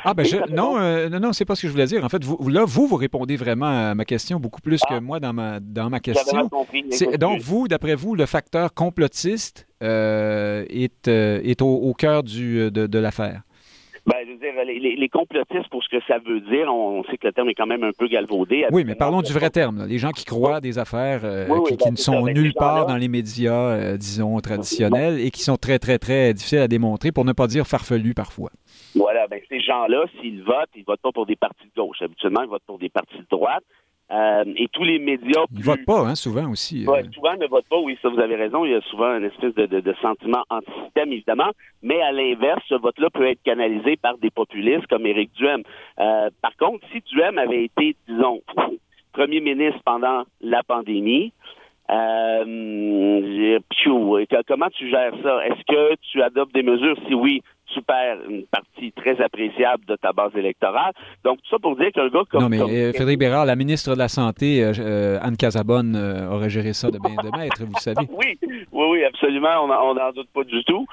[0.04, 2.04] Ah, ben, non, euh, non, non, c'est pas ce que je voulais dire.
[2.04, 5.02] En fait, vous, là, vous, vous répondez vraiment à ma question beaucoup plus que ah.
[5.02, 6.50] moi dans ma, dans ma question.
[7.20, 12.88] donc, vous, d'après vous, le facteur complotiste euh, est, euh, est au, cœur du, de,
[12.88, 13.42] de l'affaire?
[14.06, 17.18] Ben, je veux dire, les, les, complotistes, pour ce que ça veut dire, on, sait
[17.18, 18.66] que le terme est quand même un peu galvaudé.
[18.72, 19.86] Oui, mais parlons du vrai terme.
[19.88, 23.08] Les gens qui croient des affaires euh, qui, ben, ne sont nulle part dans les
[23.08, 27.32] médias, euh, disons, traditionnels et qui sont très, très, très difficiles à démontrer, pour ne
[27.32, 28.50] pas dire farfelus parfois.
[28.94, 32.02] Voilà, ben, ces gens-là, s'ils votent, ils votent pas pour des partis de gauche.
[32.02, 33.64] Habituellement, ils votent pour des partis de droite.
[34.12, 35.46] Euh, et tous les médias.
[35.52, 36.86] Ils ne votent pas, hein, souvent aussi.
[36.88, 38.66] Oui, souvent ne votent pas, oui, ça vous avez raison.
[38.66, 41.52] Il y a souvent une espèce de, de, de sentiment anti-système, évidemment.
[41.82, 45.64] Mais à l'inverse, ce vote-là peut être canalisé par des populistes comme Éric Duhem.
[46.00, 48.42] Euh, par contre, si Duhem avait été, disons,
[49.14, 51.32] premier ministre pendant la pandémie,
[51.90, 53.60] euh,
[54.48, 55.46] comment tu gères ça?
[55.48, 56.98] Est-ce que tu adoptes des mesures?
[57.08, 57.42] Si oui,
[57.74, 60.94] tu perds une partie très appréciable de ta base électorale.
[61.24, 62.42] Donc, tout ça pour dire qu'un gars comme...
[62.42, 65.96] Non, mais euh, Frédéric Bérard, la ministre de la Santé, euh, euh, Anne Casabonne,
[66.32, 68.08] aurait géré ça de bien de maître, vous savez.
[68.12, 68.38] oui,
[68.72, 69.64] oui, oui, absolument.
[69.64, 70.86] On n'en doute pas du tout.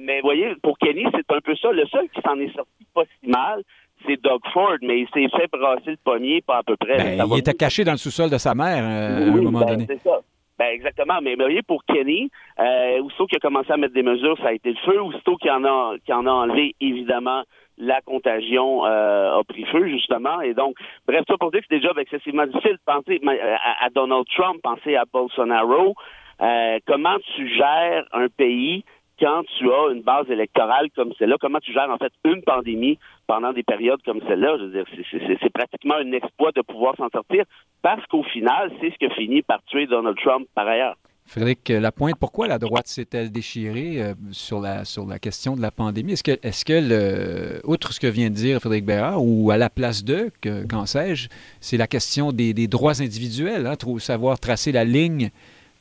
[0.00, 1.72] mais vous voyez, pour Kenny, c'est un peu ça.
[1.72, 3.62] Le seul qui s'en est sorti pas si mal,
[4.06, 7.16] c'est Doug Ford, mais il s'est fait brasser le poignet, pas à peu près.
[7.16, 9.86] Ben, il était caché dans le sous-sol de sa mère à un moment ben, donné.
[9.88, 10.20] C'est ça.
[10.62, 11.20] Ben exactement.
[11.20, 14.48] Mais, vous voyez, pour Kenny, euh, aussitôt qu'il a commencé à mettre des mesures, ça
[14.48, 15.02] a été le feu.
[15.02, 17.42] Aussitôt qu'il en a, qu'il en a enlevé, évidemment,
[17.78, 20.40] la contagion euh, a pris feu, justement.
[20.40, 20.76] Et donc,
[21.08, 24.94] bref, ça pour dire que c'est déjà excessivement difficile de penser à, Donald Trump, penser
[24.94, 25.94] à Bolsonaro.
[26.40, 28.84] Euh, comment tu gères un pays
[29.22, 32.98] quand tu as une base électorale comme celle-là, comment tu gères en fait une pandémie
[33.28, 34.56] pendant des périodes comme celle-là?
[34.58, 37.44] Je veux dire, c'est pratiquement un exploit de pouvoir s'en sortir
[37.82, 40.96] parce qu'au final, c'est ce que finit par tuer Donald Trump par ailleurs.
[41.24, 45.70] Frédéric Lapointe, pourquoi la droite s'est-elle déchirée euh, sur, la, sur la question de la
[45.70, 46.14] pandémie?
[46.14, 49.70] Est-ce que, est que outre ce que vient de dire Frédéric Bérard, ou à la
[49.70, 50.32] place d'eux,
[50.68, 51.28] qu'en sais-je,
[51.60, 55.30] c'est la question des, droits individuels, hein, savoir tracer la ligne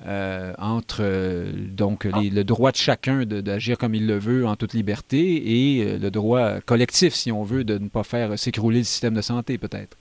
[0.07, 4.73] euh, entre euh, donc le droit de chacun d'agir comme il le veut en toute
[4.73, 8.83] liberté et euh, le droit collectif, si on veut, de ne pas faire s'écrouler le
[8.83, 9.95] système de santé, peut-être.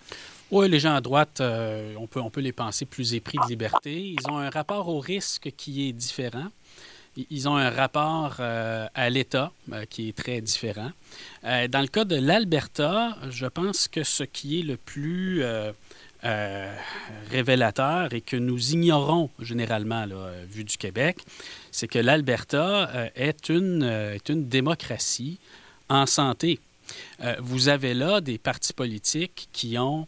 [0.51, 4.17] Oui, les gens à droite, on, peut, on peut les penser plus épris de liberté.
[4.19, 6.49] Ils ont un rapport au risque qui est différent.
[7.31, 9.53] Ils ont un rapport à l'État
[9.89, 10.91] qui est très différent.
[11.45, 15.45] dans le cas de l'Alberta, je pense que ce qui est le plus
[16.23, 16.71] euh,
[17.31, 21.19] révélateur et que nous ignorons généralement, là, vu du Québec,
[21.71, 25.39] c'est que l'Alberta euh, est, euh, est une démocratie
[25.89, 26.61] en santé.
[27.39, 30.07] vous avez là des partis politiques qui ont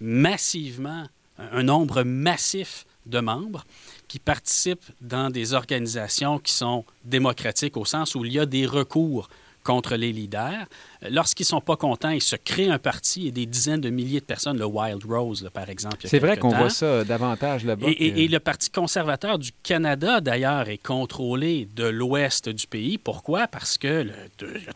[0.00, 1.06] massivement,
[1.38, 3.64] un nombre massif de membres
[4.08, 8.66] qui participent dans des organisations qui sont démocratiques au sens où il y a des
[8.66, 9.28] recours
[9.62, 10.66] contre les leaders.
[11.10, 14.20] Lorsqu'ils ne sont pas contents, ils se créent un parti et des dizaines de milliers
[14.20, 15.96] de personnes, le Wild Rose, par exemple.
[16.04, 17.86] C'est vrai qu'on voit ça davantage là-bas.
[17.88, 22.98] Et, le Parti conservateur du Canada, d'ailleurs, est contrôlé de l'ouest du pays.
[22.98, 23.46] Pourquoi?
[23.46, 24.12] Parce que le,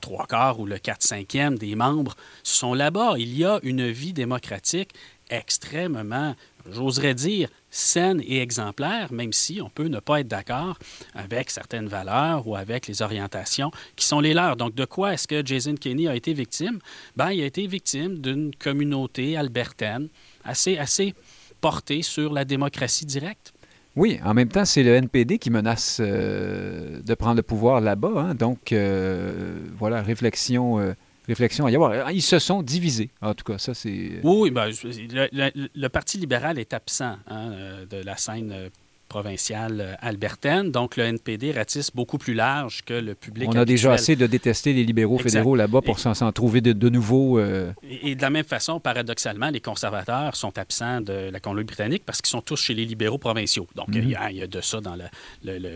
[0.01, 3.14] trois quarts ou le quatre cinquième des membres sont là-bas.
[3.18, 4.90] Il y a une vie démocratique
[5.30, 6.34] extrêmement,
[6.70, 10.78] j'oserais dire, saine et exemplaire, même si on peut ne pas être d'accord
[11.14, 14.56] avec certaines valeurs ou avec les orientations qui sont les leurs.
[14.56, 16.78] Donc, de quoi est-ce que Jason Kenney a été victime?
[17.16, 20.08] Ben, il a été victime d'une communauté albertaine
[20.44, 21.14] assez, assez
[21.60, 23.52] portée sur la démocratie directe.
[23.96, 28.12] Oui, en même temps, c'est le NPD qui menace euh, de prendre le pouvoir là-bas.
[28.16, 28.34] Hein.
[28.34, 30.92] Donc, euh, voilà, réflexion euh,
[31.28, 32.10] réflexion à y avoir.
[32.10, 33.58] Ils se sont divisés, en tout cas.
[33.58, 34.20] Ça, c'est...
[34.22, 37.52] Oui, ben, le, Parti libéral est absent hein,
[37.88, 38.70] de la scène
[39.08, 40.70] provinciale euh, albertaine.
[40.70, 43.48] Donc, le NPD ratisse beaucoup plus large que le public.
[43.48, 46.88] On a déjà assez de détester les libéraux fédéraux là-bas pour s'en trouver de, de
[46.88, 47.38] nouveaux.
[47.38, 52.20] Euh, et, de la même façon, paradoxalement, les conservateurs sont absents de la Colombie-Britannique parce
[52.20, 53.66] qu'ils sont tous chez les libéraux provinciaux.
[53.74, 54.02] Donc, mhm.
[54.02, 55.04] il, y a, de ça dans le,
[55.44, 55.70] le, le,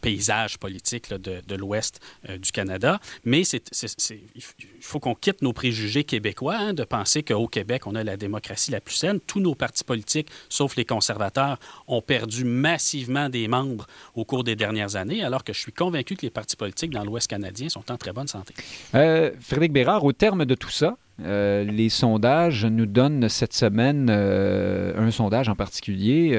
[0.00, 3.00] paysage politique de, l'ouest euh, du Canada.
[3.24, 4.42] Mais il
[4.80, 8.70] faut qu'on quitte nos préjugés québécois hein, de penser qu'au Québec, on a la démocratie
[8.70, 9.20] la plus saine.
[9.20, 14.56] Tous nos partis politiques, sauf les conservateurs, ont perdu massivement des membres au cours des
[14.56, 17.90] dernières années, alors que je suis convaincu que les partis politiques dans l'Ouest canadien sont
[17.90, 18.54] en très bonne santé.
[18.94, 24.08] Euh, Frédéric Bérard, au terme de tout ça, euh, les sondages nous donnent cette semaine,
[24.10, 26.38] euh, un sondage en particulier,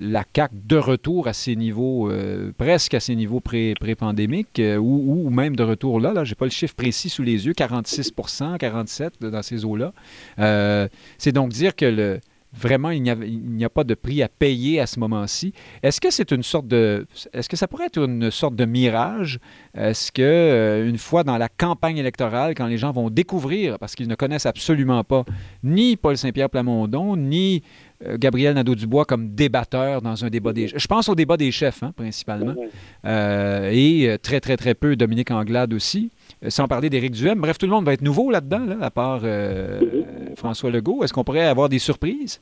[0.00, 2.10] la CAC de retour à ses niveaux,
[2.56, 6.50] presque à ses niveaux pré-pandémiques, ou, même de retour là, là je n'ai pas le
[6.50, 9.92] chiffre précis sous les yeux, 46% 47 dans ces eaux-là.
[11.18, 12.20] C'est donc dire que le,
[12.52, 15.52] vraiment, il n'y a, pas de prix à payer à ce moment-ci.
[15.82, 17.06] Est-ce que c'est une sorte de.
[17.32, 19.38] Est-ce que ça pourrait être une sorte de mirage?
[19.74, 23.94] Est-ce que, euh, une fois dans la campagne électorale, quand les gens vont découvrir, parce
[23.94, 25.24] qu'ils ne connaissent absolument pas
[25.62, 27.62] ni Paul Saint-Pierre Plamondon, ni
[28.14, 30.68] Gabriel Nadeau-Dubois comme débatteur dans un débat des...
[30.68, 32.54] Je pense au débat des chefs, hein, principalement.
[33.04, 36.12] et très, très, très peu Dominique Anglade aussi.
[36.46, 37.40] Sans parler d'Éric Duhem.
[37.40, 39.22] Bref, tout le monde va être nouveau là-dedans, là, à part
[40.38, 41.02] François Legault.
[41.02, 42.40] Est-ce qu'on pourrait avoir des surprises?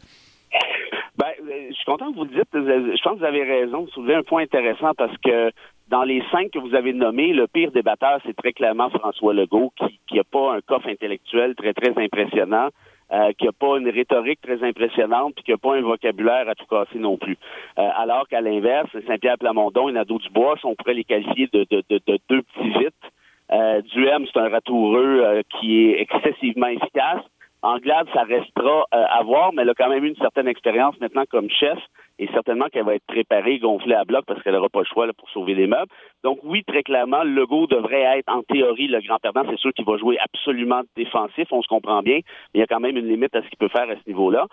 [1.18, 1.32] Ben,
[1.70, 2.52] je suis content que vous le dites.
[2.52, 3.80] Je pense que vous avez raison.
[3.84, 5.50] Vous soulevez un point intéressant parce que
[5.88, 9.72] dans les cinq que vous avez nommés, le pire débatteur, c'est très clairement François Legault,
[10.08, 12.68] qui n'a pas un coffre intellectuel très, très impressionnant,
[13.12, 16.54] euh, qui n'a pas une rhétorique très impressionnante, puis qui n'a pas un vocabulaire à
[16.54, 17.38] tout casser non plus.
[17.78, 21.82] Euh, alors qu'à l'inverse, Saint-Pierre Plamondon et Nadeau Dubois, on pourrait les qualifier de, de,
[21.88, 23.06] de, de deux petits vites.
[23.52, 27.22] Euh, Duhem, c'est un ratoureux euh, qui est excessivement efficace.
[27.66, 30.98] Anglade, ça restera euh, à voir, mais elle a quand même eu une certaine expérience
[31.00, 31.78] maintenant comme chef
[32.18, 35.06] et certainement qu'elle va être préparée, gonflée à bloc parce qu'elle n'aura pas le choix
[35.18, 35.90] pour sauver les meubles.
[36.22, 39.42] Donc oui, très clairement, Legault devrait être en théorie le grand perdant.
[39.50, 42.24] C'est sûr qu'il va jouer absolument défensif, on se comprend bien, mais
[42.54, 44.46] il y a quand même une limite à ce qu'il peut faire à ce niveau-là.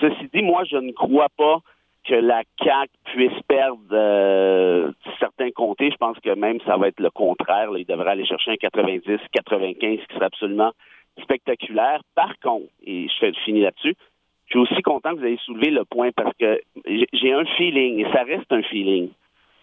[0.00, 1.58] Ceci dit, moi, je ne crois pas
[2.04, 5.90] que la CAQ puisse perdre euh, certains comtés.
[5.90, 7.68] Je pense que même ça va être le contraire.
[7.76, 10.70] Il devrait aller chercher un 90, 95, qui serait absolument
[11.22, 12.00] spectaculaire.
[12.14, 13.94] Par contre, et je fais fini là-dessus,
[14.46, 16.60] je suis aussi content que vous ayez soulevé le point parce que
[17.12, 19.10] j'ai un feeling, et ça reste un feeling,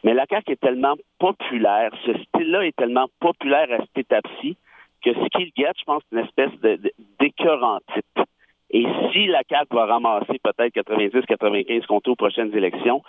[0.03, 4.55] mais la CAQ est tellement populaire, ce style-là est tellement populaire à cette étape-ci
[5.03, 6.79] que ce qu'il guette, je pense, c'est une espèce
[7.19, 8.25] d'écœurant type.
[8.69, 13.03] Et si la CAQ va ramasser peut-être 90-95 comptes aux prochaines élections,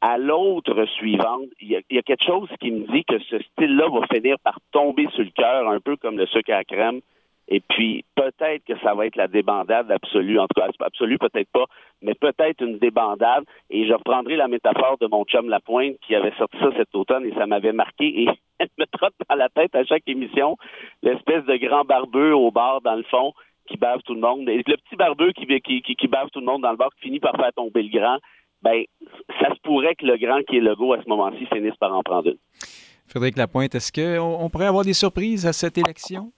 [0.00, 4.06] à l'autre suivante, il y, a, quelque chose qui me dit que ce style-là va
[4.06, 7.00] finir par tomber sur le cœur, un peu comme le sucre à crème
[7.48, 10.38] et puis, peut-être que ça va être la débandade absolue.
[10.38, 11.66] En tout cas, absolue, peut-être pas,
[12.02, 13.44] mais peut-être une débandade.
[13.70, 17.24] Et je reprendrai la métaphore de mon chum Lapointe qui avait sorti ça cet automne
[17.24, 18.22] et ça m'avait marqué.
[18.22, 18.28] Et
[18.58, 20.56] elle me trotte dans la tête à chaque émission
[21.02, 23.32] l'espèce de grand barbeux au bar, dans le fond,
[23.68, 24.48] qui bave tout le monde.
[24.48, 25.46] Et le petit barbeux qui,
[26.08, 28.18] bave tout le monde dans le bar, qui finit par faire tomber le grand.
[28.62, 28.82] Ben,
[29.40, 31.94] ça se pourrait que le grand qui est le go à ce moment-ci finisse par
[31.94, 32.38] en prendre une.
[33.06, 36.32] Frédéric Lapointe, est-ce qu'on on pourrait avoir des surprises à cette élection?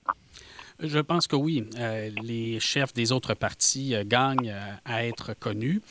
[0.81, 1.65] Je pense que oui.
[1.79, 5.83] Euh, les chefs des autres partis euh, gagnent euh, à être connus.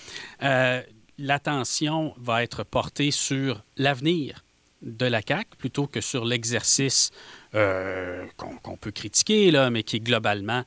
[1.19, 4.43] L'attention va être portée sur l'avenir
[4.84, 7.10] de la CAQ plutôt que sur l'exercice
[7.52, 10.63] qu'on peut critiquer, là, mais qui est globalement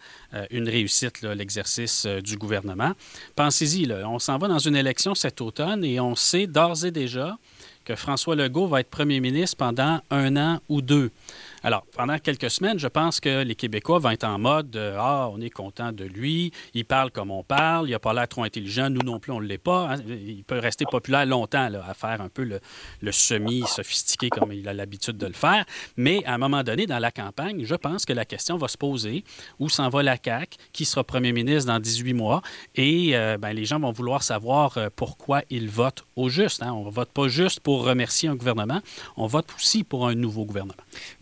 [0.51, 2.95] une réussite, l'exercice du gouvernement.
[3.37, 7.39] Pensez-y, on s'en va dans une élection cet automne et on sait d'ores et déjà
[7.85, 11.13] que François Legault va être premier ministre pendant un an ou deux.
[11.63, 15.41] Alors, pendant quelques semaines, je pense que les Québécois vont être en mode Ah, on
[15.41, 18.89] est content de lui, il parle comme on parle, il n'a pas l'air trop intelligent,
[18.91, 19.93] nous non plus, on ne l'est pas.
[19.93, 19.97] Hein.
[20.09, 25.17] Il peut rester populaire longtemps à faire un peu le, semi-sophistiqué comme il a l'habitude
[25.17, 25.65] de le faire.
[25.97, 28.79] Mais à un moment donné, dans la campagne, je pense que la question va se
[28.79, 29.25] poser
[29.59, 32.43] où s'en va la CAQ, qui sera premier ministre dans 18 mois,
[32.75, 36.63] et euh, ben, les gens vont vouloir savoir euh, pourquoi ils votent au juste.
[36.63, 36.73] Hein.
[36.73, 38.81] On ne vote pas juste pour remercier un gouvernement,
[39.17, 40.75] on vote aussi pour un nouveau gouvernement.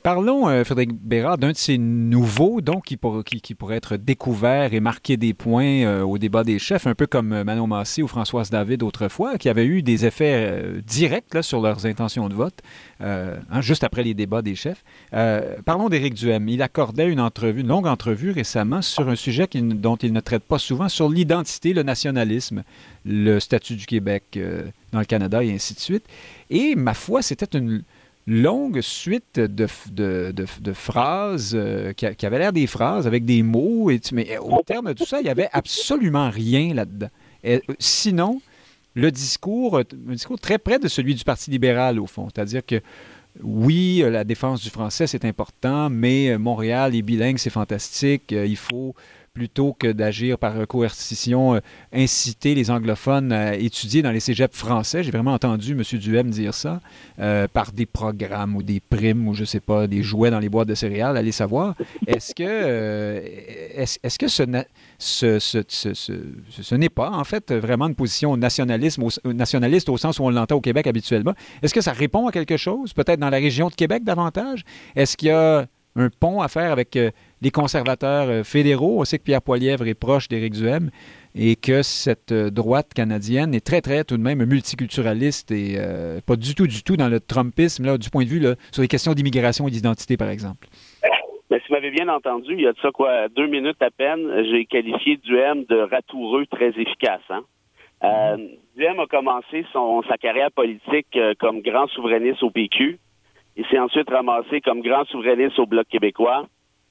[0.09, 5.19] Parlons, euh, Frédéric Bérard, d'un de ces nouveaux, donc, qui, pourrait être découvert et marquer
[5.19, 8.49] des points euh, au débat des chefs, un peu comme euh, Manon Massé ou Françoise
[8.49, 12.59] David autrefois, qui avaient eu des effets directs sur leurs intentions de vote,
[13.01, 14.83] hein, juste après les débats des chefs.
[15.67, 16.49] parlons d'Éric Duhem.
[16.49, 20.89] Il accordait une longue entrevue récemment sur un sujet dont il ne traite pas souvent,
[20.89, 22.63] sur l'identité, le nationalisme,
[23.05, 24.39] le statut du Québec
[24.93, 26.05] dans le Canada et ainsi de suite.
[26.49, 27.83] Et ma foi, c'était une
[28.29, 29.67] longue suite de,
[30.75, 33.91] phrases euh, qui, avaient l'air des phrases avec des mots.
[34.13, 37.09] Mais au terme de tout ça, il n'y avait absolument rien là-dedans.
[37.79, 38.41] sinon,
[38.95, 42.29] le discours, un discours très près de celui du Parti libéral, au fond.
[42.33, 42.81] C'est-à-dire que
[43.43, 48.25] oui, la défense du français, c'est important, mais Montréal est bilingue, c'est fantastique.
[48.31, 48.95] Il faut
[49.39, 51.61] plutôt que d'agir par coercition, euh,
[51.93, 55.05] inciter les anglophones à étudier dans les cégeps français.
[55.05, 55.83] J'ai vraiment entendu M.
[56.01, 56.81] Duhem dire ça,
[57.21, 60.41] euh, par des programmes ou des primes ou je ne sais pas, des jouets dans
[60.41, 61.77] les boîtes de céréales, allez savoir.
[62.09, 63.21] Est-ce que, euh,
[63.77, 64.43] est-ce, que ce,
[66.75, 70.61] n'est pas en fait vraiment une position nationalisme, nationaliste au sens où on l'entend au
[70.61, 71.35] Québec habituellement?
[71.63, 74.65] Est-ce que ça répond à quelque chose, peut-être dans la région de Québec davantage?
[74.97, 76.99] Est-ce qu'il y a un pont à faire avec
[77.43, 79.01] les conservateurs euh, fédéraux.
[79.01, 80.91] On sait que Pierre Poilièvre est proche d'Éric Duhem
[81.35, 86.21] et que cette euh, droite canadienne est très, très tout de même multiculturaliste et euh,
[86.27, 88.89] pas du tout, du tout dans le Trumpisme, là, du point de vue sur les
[88.89, 90.69] questions d'immigration et d'identité, par exemple.
[91.51, 93.91] Mais si vous m'avez bien entendu, il y a de ça quoi, deux minutes à
[93.91, 97.23] peine, j'ai qualifié Duhem de ratoureux très efficace.
[97.31, 97.43] Hein?
[98.03, 98.37] A
[99.07, 102.99] commencé son, sa carrière politique comme grand souverainiste au PQ.
[103.57, 106.47] Il s'est ensuite ramassé comme grand souverainiste au Bloc québécois.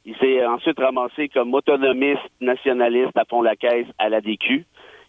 [0.07, 4.63] Il s'est ensuite ramassé comme autonomiste nationaliste à fond la caisse à la DQ.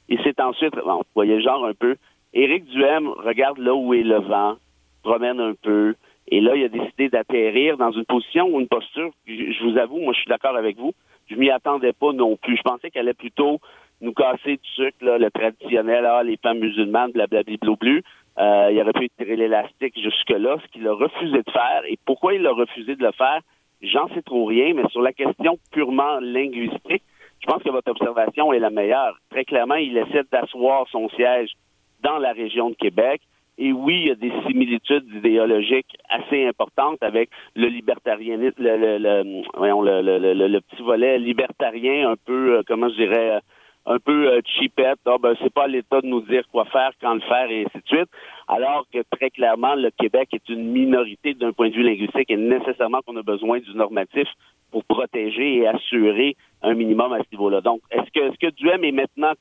[0.09, 1.95] Et c'est ensuite, bon, vous voyez genre un peu,
[2.35, 4.57] Éric Duhem regarde là où est le vent,
[5.05, 5.95] promène un peu,
[6.27, 10.01] et là, il a décidé d'atterrir dans une position ou une posture, je, vous avoue,
[10.01, 10.93] moi je suis d'accord avec vous,
[11.31, 12.57] je m'y attendais pas non plus.
[12.57, 13.61] Je pensais qu'elle allait plutôt
[14.01, 18.03] nous casser du sucre, là, le traditionnel, ah, les femmes musulmanes, blablabla, bleu
[18.41, 21.83] euh, il aurait pu tirer l'élastique jusque-là, ce qu'il a refusé de faire.
[21.89, 23.41] Et pourquoi il a refusé de le faire?
[23.81, 27.03] J'en sais trop rien, mais sur la question purement linguistique,
[27.41, 29.17] je pense que votre observation est la meilleure.
[29.31, 31.51] Très clairement, il essaie d'asseoir son siège
[32.03, 33.21] dans la région de Québec.
[33.61, 39.23] Et oui, il y a des similitudes idéologiques assez importantes avec le libertarianisme, le, le,
[39.23, 43.41] le, le, petit volet libertarien, un peu, euh, comment je dirais, euh,
[43.89, 44.99] un peu euh, cheapette.
[45.07, 47.65] Ah, ben, c'est pas à l'État de nous dire quoi faire, quand le faire, et
[47.65, 48.11] ainsi de suite.
[48.47, 52.37] Alors que très clairement, le Québec est une minorité d'un point de vue linguistique et
[52.37, 54.29] nécessairement qu'on a besoin du normatif
[54.71, 57.63] pour protéger et assurer un minimum à ce niveau-là.
[57.63, 59.33] Donc, est-ce que, est-ce que Duhem est maintenant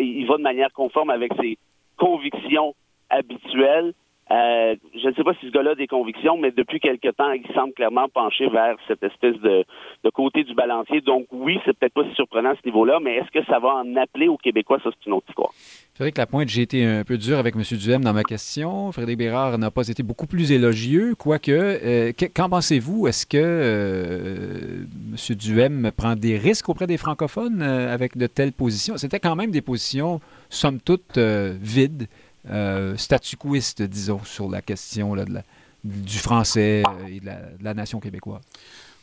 [0.00, 1.56] il va de manière conforme avec ses
[1.96, 2.74] convictions
[3.08, 3.92] habituelles?
[4.28, 7.30] Euh, je ne sais pas si ce gars-là a des convictions, mais depuis quelque temps,
[7.30, 9.64] il semble clairement pencher vers cette espèce de,
[10.12, 11.00] côté du balancier.
[11.00, 13.76] Donc oui, c'est peut-être pas si surprenant à ce niveau-là, mais est-ce que ça va
[13.76, 14.78] en appeler aux Québécois?
[14.82, 15.50] Ça, c'est une autre histoire.
[15.94, 17.62] Frédéric Lapointe, j'ai été un peu dur avec M.
[17.78, 18.90] Duhem dans ma question.
[18.90, 21.52] Frédéric Bérard n'a pas été beaucoup plus élogieux, quoique.
[21.52, 23.06] Euh, qu'en pensez-vous?
[23.06, 25.36] Est-ce que euh, M.
[25.36, 28.96] Duhem prend des risques auprès des francophones avec de telles positions?
[28.96, 30.20] C'était quand même des positions,
[30.50, 32.08] somme toute, vides
[32.50, 35.40] euh, statu quoiste, disons, sur la question là, de
[35.84, 37.30] du français euh, et de
[37.62, 38.42] la, nation québécoise.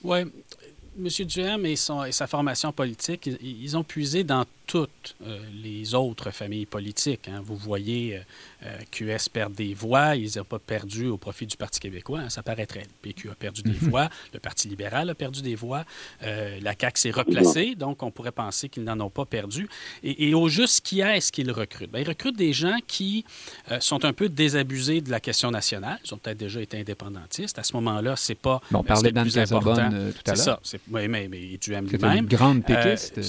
[0.03, 0.19] Oui.
[0.99, 1.07] M.
[1.25, 6.31] Duhem et, son, et, sa formation politique, ils, ont puisé dans toutes euh, les autres
[6.31, 7.27] familles politiques.
[7.27, 7.41] Hein.
[7.43, 8.21] Vous voyez
[8.63, 12.29] euh, QS perd des voix, ils n'ont pas perdu au profit du Parti québécois, hein,
[12.29, 12.81] ça paraîtrait.
[12.83, 13.89] Le PQ a perdu des mhm.
[13.89, 15.83] voix, le Parti libéral a perdu des voix,
[16.23, 19.67] euh, la CAQ s'est replacée, donc on pourrait penser qu'ils n'en ont pas perdu.
[20.03, 21.91] Et, au juste, qui est-ce qu'ils recrutent?
[21.91, 23.25] Bien, ils recrutent des gens qui
[23.79, 27.59] sont un peu désabusés de la question nationale, ils ont peut-être déjà été indépendantistes.
[27.59, 30.13] À ce moment-là, c'est pas bon, on parlait d'Anne tout à l'heure.
[30.25, 30.59] C'est ça,
[30.91, 32.17] oui, mais, mais Duhem lui-même.
[32.17, 33.19] une grande péquiste.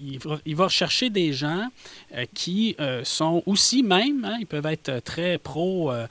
[0.00, 1.66] il, va, il va chercher des gens
[2.14, 6.08] euh, qui euh, sont aussi même, hein, ils peuvent être très pro-français,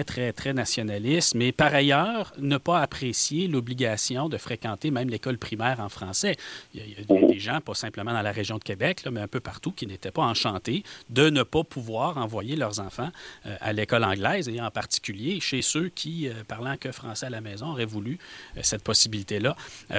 [0.00, 5.36] euh, très, très nationalistes, mais par ailleurs, ne pas apprécier l'obligation de fréquenter même l'école
[5.36, 6.36] primaire en français.
[6.72, 9.40] Il y, a, des gens, pas simplement dans la région de Québec, mais un peu
[9.40, 13.10] partout, qui n'étaient pas enchantés de ne pas pouvoir envoyer leurs enfants
[13.44, 17.72] à l'école anglaise, et en particulier chez ceux qui, parlant que français à la maison,
[17.72, 18.18] auraient voulu
[18.62, 19.54] cette possibilité-là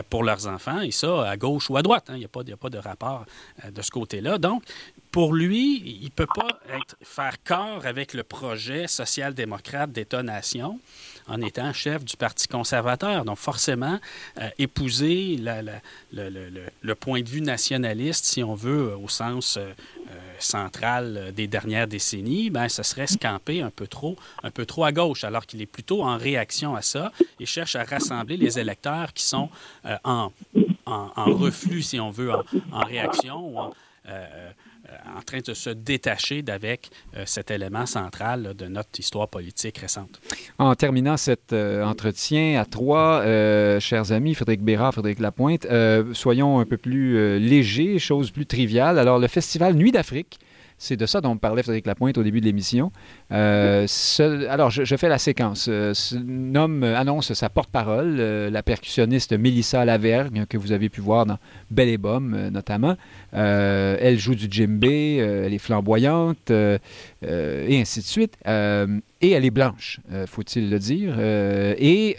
[0.09, 2.05] pour leurs enfants, et ça, à gauche ou à droite.
[2.09, 2.15] Hein.
[2.15, 3.25] Il n'y a, a, pas de rapport
[3.63, 4.37] euh, de ce côté-là.
[4.37, 4.63] Donc,
[5.11, 10.79] pour lui, il ne peut pas être, faire corps avec le projet social-démocrate d'État-nation
[11.27, 13.25] en étant chef du Parti conservateur.
[13.25, 13.99] Donc, forcément,
[14.39, 19.57] euh, épouser le, point de vue nationaliste, si on veut, au sens
[20.37, 24.65] euh, central des dernières décennies, ben, ce serait se camper un peu trop, un peu
[24.65, 28.37] trop à gauche, alors qu'il est plutôt en réaction à ça et cherche à rassembler
[28.37, 29.49] les électeurs qui sont
[30.03, 30.31] en
[30.87, 33.73] en, reflux, si on veut, en, réaction ou en,
[34.07, 34.51] euh,
[35.17, 40.19] en, train de se détacher d'avec euh, cet élément central de notre histoire politique récente.
[40.57, 43.23] En terminant cet euh, entretien à trois,
[43.79, 45.67] chers amis, Frédéric Bérard, Frédéric Lapointe,
[46.13, 48.99] soyons un peu plus légers, chose plus triviale.
[48.99, 50.39] Alors, le festival Nuit d'Afrique,
[50.77, 52.91] c'est de ça dont parlait Frédéric Lapointe au début de l'émission.
[53.31, 53.87] Euh,
[54.49, 55.67] alors, je, fais la séquence.
[55.69, 61.25] Euh, nomme, annonce sa porte-parole, euh, la percussionniste Mélissa Lavergne, que vous avez pu voir
[61.25, 61.37] dans
[61.71, 62.95] Belle et Bomme, notamment.
[63.33, 66.79] elle joue du djembé, elle est flamboyante, et
[67.81, 68.37] ainsi de suite.
[68.45, 71.19] et elle est blanche, faut-il le dire.
[71.19, 72.15] et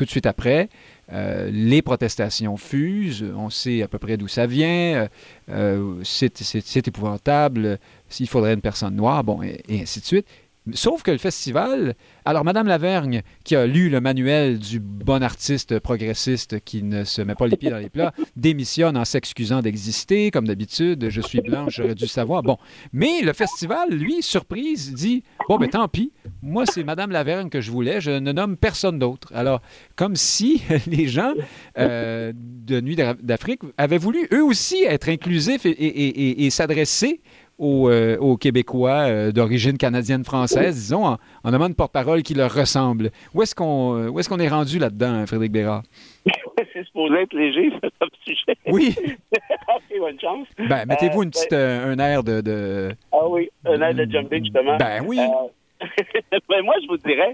[0.00, 0.70] tout de suite après,
[1.12, 5.10] euh, les protestations fusent, on sait à peu près d'où ça vient,
[5.50, 7.78] euh, c'est épouvantable,
[8.08, 10.26] s'il faudrait une personne noire, bon, et ainsi de suite.
[10.74, 11.94] Sauf que le festival,
[12.26, 17.22] alors Madame Lavergne, qui a lu le manuel du bon artiste progressiste qui ne se
[17.22, 21.40] met pas les pieds dans les plats, démissionne en s'excusant d'exister, comme d'habitude, je suis
[21.40, 22.42] blanche, j'aurais dû savoir.
[22.42, 22.58] Bon,
[22.92, 27.62] mais le festival, lui, surprise, dit, bon, ben tant pis, moi c'est Madame Lavergne que
[27.62, 29.32] je voulais, je ne nomme personne d'autre.
[29.34, 29.62] Alors,
[29.96, 31.32] comme si les gens
[31.78, 37.22] euh, de Nuit d'Afrique avaient voulu eux aussi être inclusifs et s'adresser
[37.60, 43.10] euh, aux, Québécois euh, d'origine canadienne-française, disons, en, en demande porte-parole qui leur ressemble.
[43.34, 45.82] Où est-ce qu'on euh, est, qu'on est rendu là-dedans, Frédéric Bérard?
[46.72, 48.56] C'est supposé être léger, ce sujet.
[48.66, 48.94] Oui.
[49.32, 50.46] ok, bonne chance.
[50.58, 54.76] Ben, mettez-vous une petite, un air de, Ah oui, un air de jumping, justement.
[54.76, 55.18] Ben oui.
[56.48, 57.32] ben, moi, je vous dirais,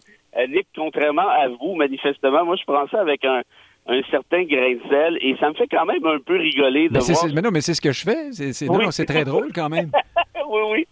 [0.49, 3.43] Nick, contrairement à vous, manifestement, moi, je prends ça avec un,
[3.89, 6.95] un certain grain de sel et ça me fait quand même un peu rigoler de
[6.95, 7.26] Mais, voir...
[7.34, 8.32] mais non, mais c'est ce que je fais.
[8.32, 8.84] C'est Oui.
[8.84, 9.91] non, c'est très drôle quand même.
[10.49, 10.87] oui, oui.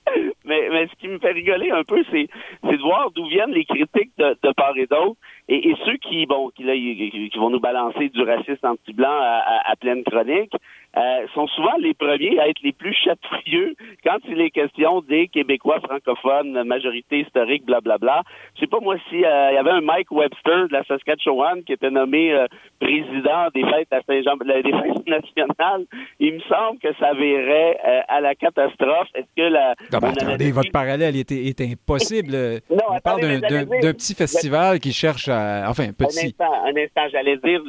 [0.44, 2.28] Mais, mais ce qui me fait rigoler un peu, c'est
[2.62, 5.16] c'est de voir d'où viennent les critiques de, de part et d'autre.
[5.48, 9.08] Et, et ceux qui, bon, qui, là, qui, qui vont nous balancer du racisme anti-blanc
[9.10, 10.52] à, à- à pleine chronique,
[10.96, 13.74] euh, sont souvent les premiers à être les plus chatouilleux
[14.04, 18.22] quand il est question des Québécois francophones, majorité historique, blablabla.
[18.54, 21.62] Je sais pas moi si euh, il y avait un Mike Webster de la Saskatchewan
[21.64, 22.46] qui était nommé euh,
[22.80, 25.84] président des fêtes à Saint-Jean, des fêtes nationales.
[26.20, 29.08] Il me semble que ça verrait euh, à la catastrophe.
[29.14, 32.32] Est-ce que la Non, mais mon attendez, votre parallèle est, est impossible.
[32.70, 35.64] Non, On attendez, parle d'un- petit festival qui cherche à.
[35.68, 36.26] Enfin, Un petit.
[36.26, 37.60] instant, un instant, j'allais dire,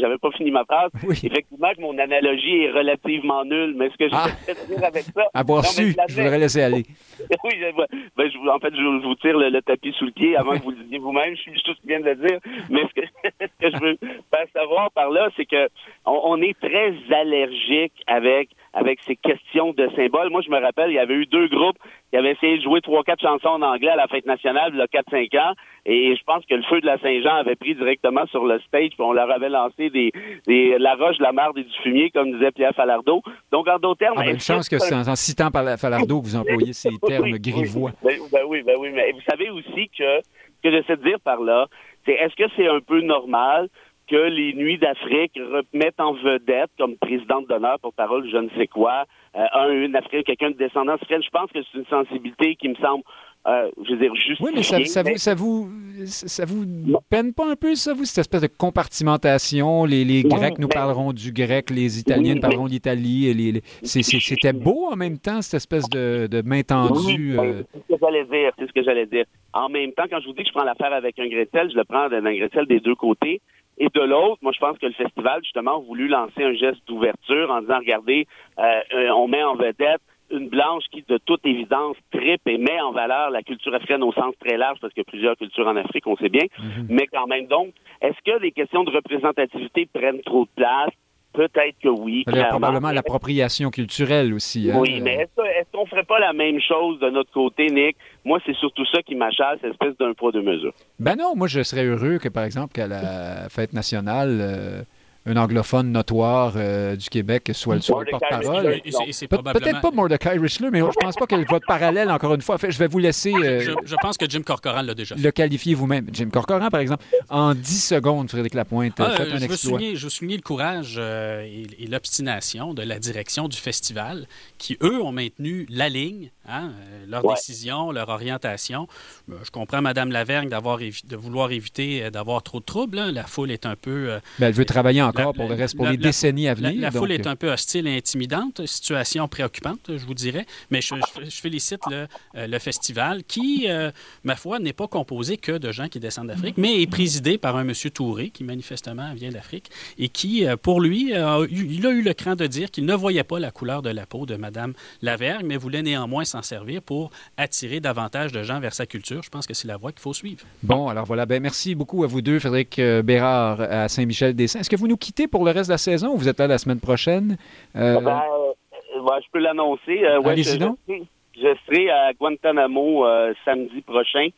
[0.00, 0.90] j'avais pas fini ma phrase.
[1.06, 1.18] Oui.
[1.24, 4.26] Effectivement, que mon analogie est relativement nulle, mais ce que je Ah.
[4.46, 5.24] vais dire avec ça.
[5.34, 6.84] Avoir Non, mais su, je voudrais laisser aller.
[7.44, 7.74] oui, je-
[8.16, 10.58] ben, je- en fait, je, je vous tire le, le tapis sous le pied avant
[10.58, 11.34] que vous le disiez vous-même.
[11.36, 12.38] Je suis juste tout ce qui vient de le dire.
[12.70, 13.06] Mais ce que,
[13.40, 13.96] ce que je veux
[14.30, 15.68] faire savoir par là, c'est que
[16.06, 20.30] on, on est très allergique avec avec ces questions de symboles.
[20.30, 21.76] Moi, je me rappelle, il y avait eu deux groupes
[22.10, 24.78] qui avaient essayé de jouer trois, quatre chansons en anglais à la fête nationale, il
[24.78, 25.52] y a quatre, cinq ans.
[25.86, 28.90] Et je pense que le feu de la Saint-Jean avait pris directement sur le stage,
[28.90, 30.12] puis on leur avait lancé des,
[30.46, 33.22] des la roche, la marde et du fumier, comme disait Pierre Falardeau.
[33.50, 35.76] Donc, en d'autres termes, Ah, ben, une chance que c'est en, en citant par la
[35.76, 37.92] Falardeau que vous employez ces termes oui, grivois.
[38.02, 38.12] Oui.
[38.14, 41.18] Ben, ben oui, ben oui, mais vous savez aussi que ce que j'essaie de dire
[41.20, 41.66] par là,
[42.06, 43.68] c'est est-ce que c'est un peu normal
[44.10, 48.66] que les Nuits d'Afrique remettent en vedette comme présidente d'honneur pour parole je ne sais
[48.66, 49.04] quoi,
[49.36, 51.22] euh, un, une Africaine, quelqu'un de descendance africaine.
[51.22, 53.04] Je pense que c'est une sensibilité qui me semble,
[53.46, 54.46] euh, je veux dire, justifiée.
[54.46, 55.70] Oui, mais ça, ça vous, ça, vous,
[56.04, 56.64] ça vous
[57.08, 59.84] peine pas un peu, ça, vous, cette espèce de compartimentation?
[59.84, 63.32] Les, Grecs nous mais- parleront du grec, les Italiens nous parleront de l'Italie.
[63.32, 67.38] les- les- C'était beau en même temps, cette espèce de, de main tendue.
[67.38, 68.52] Euh, ben, c'est ce que j'allais dire.
[68.58, 69.24] C'est ce que j'allais dire.
[69.52, 71.76] En même temps, quand je vous dis que je prends l'affaire avec un sel, je
[71.76, 73.40] le prends d'un sel des deux côtés.
[73.80, 76.86] Et de l'autre, moi, je pense que le festival, justement, a voulu lancer un geste
[76.86, 78.26] d'ouverture en disant, regardez,
[78.58, 82.80] euh, euh, on met en vedette une blanche qui, de toute évidence, tripe et met
[82.80, 85.66] en valeur la culture africaine au sens très large, parce qu'il y a plusieurs cultures
[85.66, 86.44] en Afrique, on sait bien.
[86.88, 87.72] Mais quand même, donc,
[88.02, 90.90] est-ce que les questions de représentativité prennent trop de place?
[91.32, 92.24] Peut-être que oui.
[92.26, 94.70] il y a probablement l'appropriation culturelle aussi.
[94.70, 94.78] hein.
[94.78, 97.96] Oui, mais est-ce est-ce qu'on ferait pas la même chose de notre côté, Nick?
[98.24, 100.72] Moi, c'est surtout ça qui m'achale, cette espèce d'un poids, deux mesures.
[100.98, 104.82] Ben non, moi je serais heureux que, par exemple, qu'à la fête nationale, euh,
[105.26, 108.80] un anglophone notoire euh, du Québec soit le, le porte-parole.
[109.28, 112.56] Probablement- Peut-être pas Mordecai Richler, mais je pense pas que votre parallèle, encore une fois,
[112.58, 115.20] fait, je vais vous laisser euh, Je, je pense que Jim Corcoran l'a déjà fait.
[115.22, 116.06] le qualifier vous-même.
[116.12, 119.56] Jim Corcoran, par exemple, en 10 secondes, Frédéric Lapointe, Ah, faites je, un veux exploit.
[119.78, 124.26] souligner, je veux souligner le courage euh, et, et l'obstination de la direction du festival
[124.58, 127.34] qui, eux, ont maintenu la ligne, hein, euh, leur Ouais.
[127.34, 128.88] décision, leur orientation.
[129.30, 132.98] Euh, je comprends Mme Lavergne de vouloir éviter euh, d'avoir trop de troubles.
[132.98, 133.12] hein.
[133.12, 134.10] La foule est un peu...
[134.10, 136.54] euh, Ben, elle veut travailler encore pour le la- reste, pour la- les décennies à
[136.54, 136.80] venir.
[136.80, 140.46] la foule est un peu hostile et intimidante, situation préoccupante, je vous dirais.
[140.70, 140.94] Mais je,
[141.30, 142.06] félicite le,
[142.36, 143.90] euh, le festival qui, euh,
[144.24, 147.56] ma foi, n'est pas composé que de gens qui descendent d'Afrique, mais est présidé par
[147.56, 151.86] un monsieur Touré qui manifestement vient d'Afrique et qui, euh, pour lui, a eu- il
[151.86, 154.26] a eu le cran de dire qu'il ne voyait pas la couleur de la peau
[154.26, 158.86] de Madame Lavergne, mais voulait néanmoins s'en servir pour attirer davantage de gens vers sa
[158.86, 159.22] culture.
[159.22, 160.44] Je pense que c'est la voie qu'il faut suivre.
[160.62, 161.26] Bon, alors voilà.
[161.26, 164.60] Ben, merci beaucoup à vous deux, Frédéric Bérard à Saint-Michel-des-Saints.
[164.60, 166.46] Est-ce que vous nous quittez pour le reste de la saison ou vous êtes là
[166.46, 167.36] la semaine prochaine?
[167.76, 170.04] Euh, Ben, euh, je peux l'annoncer.
[170.04, 170.76] Euh, ouais, je, donc.
[170.88, 171.02] je serai-
[171.36, 174.28] je serai à Guantanamo euh, samedi prochain.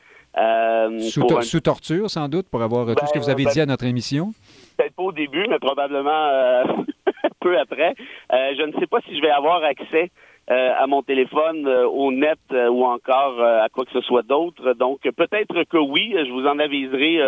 [1.11, 3.45] sous, pour to- un- sous torture, sans doute, pour avoir tout ce que vous avez
[3.45, 4.33] Ben, dit à notre émission.
[4.79, 6.65] Peut-être pas au début, mais probablement
[7.41, 7.95] peu après.
[8.31, 10.11] Je ne sais pas si je vais avoir accès
[10.51, 14.23] euh, à mon téléphone, euh, au net euh, ou encore à quoi que ce soit
[14.27, 14.73] d'autre.
[14.75, 17.21] Donc, peut-être que oui, je vous en aviserai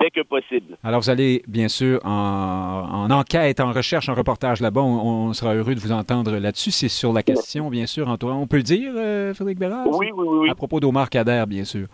[0.00, 0.76] dès que possible.
[0.82, 4.82] Alors, vous allez, bien sûr, en, en enquête, en recherche, en reportage là-bas.
[4.82, 6.70] On, on sera heureux de vous entendre là-dessus.
[6.70, 8.36] C'est sur la question, bien sûr, entourant.
[8.36, 9.86] On peut le dire, euh, Frédéric Bérard?
[9.88, 10.38] Oui, oui, oui.
[10.42, 10.50] oui.
[10.50, 11.86] À propos d'Omar Kader, bien sûr.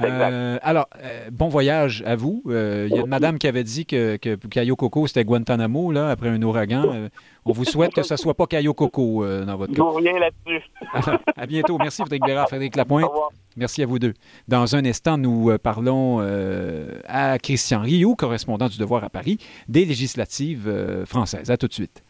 [0.00, 2.42] Euh, alors, euh, bon voyage à vous.
[2.46, 6.10] Il y a une madame qui avait dit que, que Cayo Coco, c'était Guantanamo, là,
[6.10, 7.08] après un ouragan.
[7.44, 9.82] On vous souhaite que ce ne soit pas Cayo Coco euh, dans votre cas.
[9.82, 10.62] vous reviens là-dessus.
[11.36, 11.78] À bientôt.
[11.78, 13.04] Merci, Frédéric Bérard, Frédéric Au Lapointe.
[13.06, 13.30] revoir.
[13.56, 14.14] Merci à vous deux.
[14.46, 19.38] Dans un instant, nous euh, parlons euh, à Christian Rioux, correspondant du Devoir à Paris,
[19.68, 21.50] des législatives euh, françaises.
[21.50, 22.02] À tout de suite.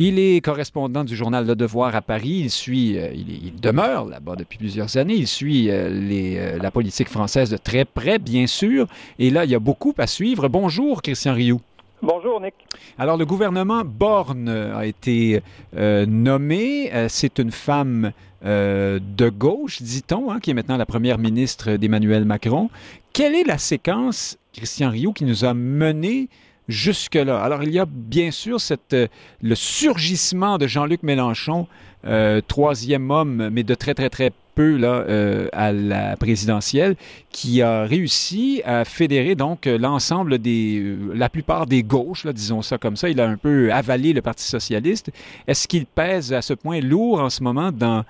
[0.00, 2.40] Il est correspondant du journal Le Devoir à Paris.
[2.42, 5.14] Il suit, euh, il, demeure là-bas depuis plusieurs années.
[5.14, 8.88] Il suit euh, les, la politique française de très près, bien sûr.
[9.20, 10.48] Et là, il y a beaucoup à suivre.
[10.48, 11.60] Bonjour, Christian Rioux.
[12.02, 12.54] Bonjour, Nick.
[12.98, 15.40] Alors, le gouvernement Borne a été
[15.74, 16.90] nommé.
[17.08, 22.68] C'est une femme de gauche, dit-on, hein, qui est maintenant la première ministre d'Emmanuel Macron.
[23.12, 26.28] Quelle est la séquence, Christian Rioux, qui nous a mené
[26.68, 27.40] jusque-là.
[27.40, 28.58] Alors, il y a bien sûr
[28.92, 29.06] euh,
[29.42, 31.66] le surgissement de Jean-Luc Mélenchon,
[32.06, 36.96] euh, troisième homme, mais de très, très, très peu là, euh, à la présidentielle,
[37.30, 42.96] qui a réussi à fédérer donc l'ensemble des, la plupart des gauches, disons ça comme
[42.96, 43.08] ça.
[43.08, 45.10] Il a un peu avalé le Parti socialiste.
[45.46, 48.04] Est-ce qu'il pèse à ce point lourd en ce moment dans,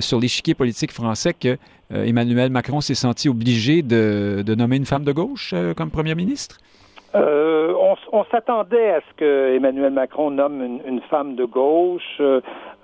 [0.00, 1.56] sur l'échiquier politique français que
[1.90, 6.58] Emmanuel Macron s'est senti obligé de, de, nommer une femme de gauche comme première ministre?
[8.16, 12.20] Euh, on, s'attendait à ce que Emmanuel Macron nomme une, une femme de gauche.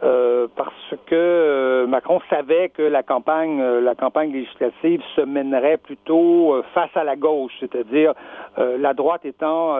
[0.04, 5.76] Euh, parce que euh, Macron savait que la campagne, euh, la campagne législative se mènerait
[5.76, 8.14] plutôt face à la gauche, c'est-à-dire
[8.56, 9.76] la droite étant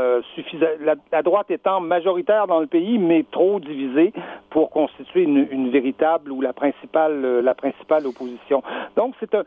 [0.81, 4.13] la, droite étant majoritaire dans le pays, mais trop divisée
[4.51, 8.63] pour constituer une, véritable ou la principale, la principale opposition.
[8.97, 9.45] Donc c'est un,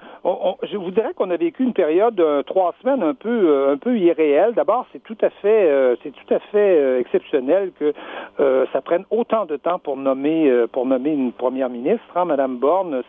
[0.63, 3.97] je vous dirais qu'on a vécu une période de trois semaines un peu, un peu
[3.97, 4.53] irréelle.
[4.53, 7.93] D'abord, c'est tout à fait, c'est tout à fait exceptionnel que
[8.37, 12.05] ça prenne autant de temps pour nommer pour nommer une première ministre.
[12.15, 13.01] Hein, Madame Borne,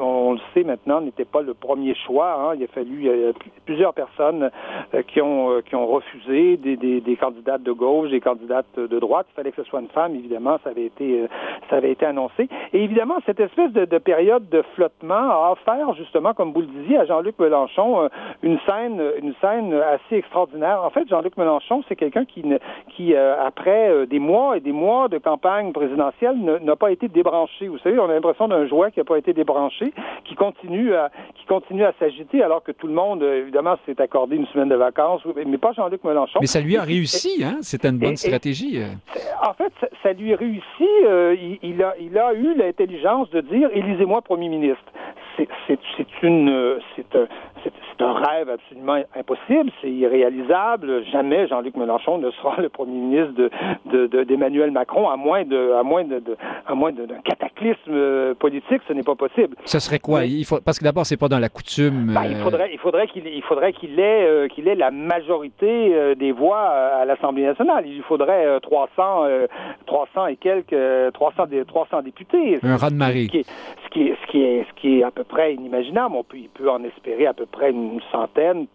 [0.00, 2.34] on, le sait maintenant, n'était pas le premier choix.
[2.34, 2.54] Hein.
[2.56, 3.10] Il a fallu
[3.64, 4.50] plusieurs personnes
[4.94, 8.98] euh, qui ont euh, qui ont refusé des, des, candidates de gauche, des candidates de
[8.98, 9.26] droite.
[9.30, 11.26] Il fallait que ce soit une femme, évidemment, ça avait été euh,
[11.70, 12.48] ça avait été annoncé.
[12.72, 16.66] Et évidemment, cette espèce de, de période de flottement a offert justement, comme vous le
[16.66, 18.08] disiez, à Jean-Luc Mélenchon
[18.42, 20.82] une scène une scène assez extraordinaire.
[20.82, 22.44] En fait, Jean-Luc Mélenchon, c'est quelqu'un qui
[22.88, 27.68] qui après des mois et des mois de campagne présidentielle n'a pas été débranché.
[27.68, 29.92] Vous savez, on a l'impression d'un jouet qui n'a pas été débranché,
[30.24, 34.36] qui continue à qui continue à s'agiter, alors que tout le monde, évidemment, s'est accordé
[34.36, 36.38] une semaine de vacances, mais pas Jean-Luc Mélenchon.
[36.40, 37.58] Mais ça lui a réussi, hein?
[37.60, 38.78] C'était une bonne stratégie.
[38.78, 38.86] Euh.
[39.46, 39.72] en fait,
[40.02, 40.88] ça, lui a réussi.
[41.06, 44.84] Euh, il, a, il a eu l'intelligence de dire élisez-moi premier ministre.
[45.36, 45.48] C'est
[46.22, 47.26] une, c'est un,
[47.96, 51.04] c'est un rêve absolument impossible, c'est irréalisable.
[51.12, 53.50] Jamais Jean-Luc Mélenchon ne sera le premier ministre
[53.86, 56.22] de, d'Emmanuel Macron, à moins de, à moins de,
[56.66, 59.56] à moins d'un cataclysme euh, politique, ce n'est pas possible.
[59.64, 60.24] Ce serait quoi?
[60.24, 62.12] Il faut, Parce que d'abord, c'est pas dans la coutume.
[62.14, 64.90] Ben, il euh, faudrait, il faudrait qu'il, il faudrait qu'il ait, euh, qu'il ait la
[64.90, 67.84] majorité des voix à l'Assemblée nationale.
[67.86, 69.24] Il lui faudrait 300,
[69.86, 72.58] 300 et quelques, 300, 300 députés.
[72.62, 73.26] Un raz de marée.
[73.26, 76.14] Ce qui est, ce qui est, ce qui est à peu près inimaginable.
[76.16, 78.66] On peut, il peut en espérer à peu près une une centaine,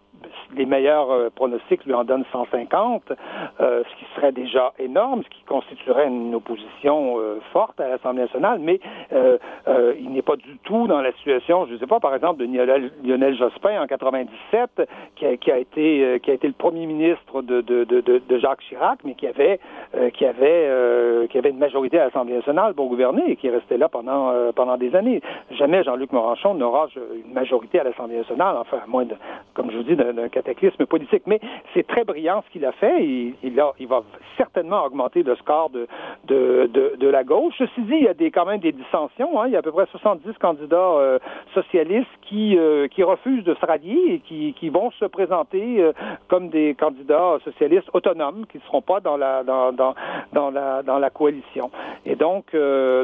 [0.55, 3.11] les meilleurs euh, pronostics lui en donnent 150,
[3.59, 8.23] euh, ce qui serait déjà énorme, ce qui constituerait une opposition euh, forte à l'Assemblée
[8.23, 8.79] nationale, mais
[9.99, 12.45] il n'est pas du tout dans la situation, je ne sais pas, par exemple, de
[12.45, 14.81] Lionel, Jospin en 97,
[15.15, 18.99] qui a, été qui a été le premier ministre de, de, de, de Jacques Chirac,
[19.03, 19.59] mais qui avait
[20.13, 23.77] qui avait qui avait une majorité à l'Assemblée nationale pour gouverner et qui est resté
[23.77, 25.21] là pendant pendant des années.
[25.51, 26.87] Jamais Jean-Luc Mélenchon n'aura
[27.25, 29.15] une majorité à l'Assemblée nationale, enfin à moins de,
[29.53, 31.23] comme je vous dis, d'un cataclysme politique.
[31.25, 31.39] Mais
[31.73, 33.03] c'est très brillant ce qu'il a fait.
[33.03, 34.03] Il, il, a, il va
[34.37, 35.87] certainement augmenter le score de,
[36.27, 37.53] de, de, de, la gauche.
[37.57, 39.41] Ceci dit, il y a des, quand même des dissensions.
[39.41, 39.47] Hein.
[39.47, 41.19] Il y a à peu près 70 candidats euh,
[41.53, 45.93] socialistes qui, euh, qui refusent de se rallier et qui, qui vont se présenter euh,
[46.27, 49.95] comme des candidats socialistes autonomes qui ne seront pas dans la, dans, dans,
[50.33, 51.71] dans, la, dans la coalition.
[52.05, 52.55] Et donc...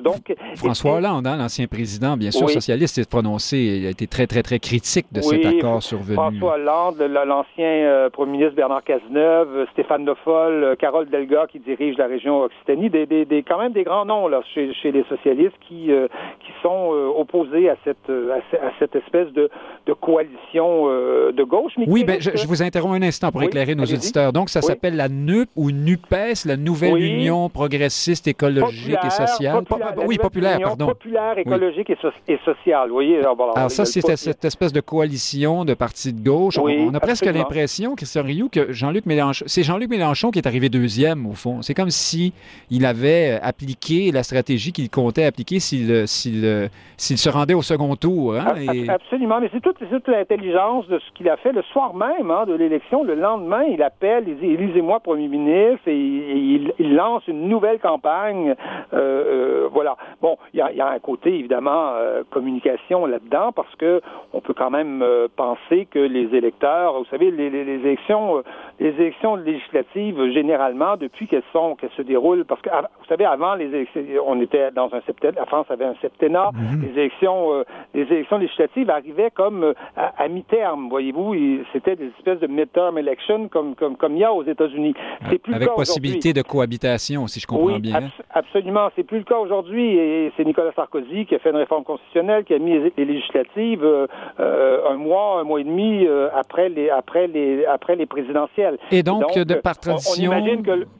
[0.03, 4.27] donc François Hollande, hein, l'ancien président, bien sûr, socialiste, s'est prononcé, il a été très,
[4.27, 6.15] très, très critique de cet accord survenu.
[6.15, 11.47] François Hollande, l'ancien euh, premier ministre Bernard Cazeneuve, euh, Stéphane Le Foll, euh, Carole Delga
[11.47, 14.73] qui dirige la région Occitanie, des, des, des, quand même des grands noms là chez,
[14.73, 15.91] chez les socialistes qui
[16.39, 19.49] qui sont opposés à cette à, cette espèce de,
[19.85, 21.73] de coalition de gauche.
[21.87, 24.33] oui, ben, je, vous interromps un instant pour éclairer nos auditeurs.
[24.33, 29.63] Donc ça s'appelle la NUP ou NUPES, la Nouvelle Union progressiste écologique et sociale.
[30.05, 30.87] oui, populaire, pardon.
[30.87, 32.89] Populaire, écologique et, sociale.
[32.89, 33.19] Vous voyez.
[33.19, 36.57] Alors, ça, c'est cette espèce de coalition de partis de gauche.
[36.57, 40.69] on, a presque l'impression, Christian Rioux, que Jean-Luc Mélenchon, c'est Jean-Luc Mélenchon qui est arrivé
[40.69, 41.61] deuxième, au fond.
[41.61, 42.33] C'est comme si
[42.69, 47.95] il avait appliqué la stratégie qu'il comptait appliquer s'il, s'il, s'il se rendait au second
[47.95, 48.35] tour.
[48.35, 48.55] Hein,
[48.89, 52.45] absolument, mais c'est toute, toute l'intelligence de ce qu'il a fait le soir même hein,
[52.45, 53.03] de l'élection.
[53.03, 58.55] Le lendemain, il appelle, il dit Élisez-moi Premier ministre et, il, lance une nouvelle campagne.
[58.93, 59.97] Euh, euh, voilà.
[60.21, 64.01] Bon, il y a, un côté, évidemment, euh, communication là-dedans parce que
[64.33, 65.03] on peut quand même
[65.35, 68.43] penser que les électeurs Vous savez, les, élections,
[68.79, 73.55] les élections législatives, généralement, depuis qu'elles sont, qu'elles se déroulent, parce que vous savez, avant
[73.55, 76.81] les élections, on était dans un septennat, la France avait un septennat, mhm.
[76.81, 77.63] les élections,
[77.93, 81.35] les élections législatives arrivaient comme à, mi-terme, voyez-vous,
[81.73, 84.93] c'était des espèces de midterm elections comme comme comme il y a aux États-Unis.
[85.29, 88.09] C'est plus avec possibilité de cohabitation, si je comprends bien.
[88.31, 91.83] Absolument, c'est plus le cas aujourd'hui, et c'est Nicolas Sarkozy qui a fait une réforme
[91.83, 94.07] constitutionnelle, qui a mis les législatives euh,
[94.39, 96.29] euh, un mois, un mois et demi euh,
[96.65, 98.77] après les après les après les présidentielles.
[98.91, 100.31] Et donc, de par tradition,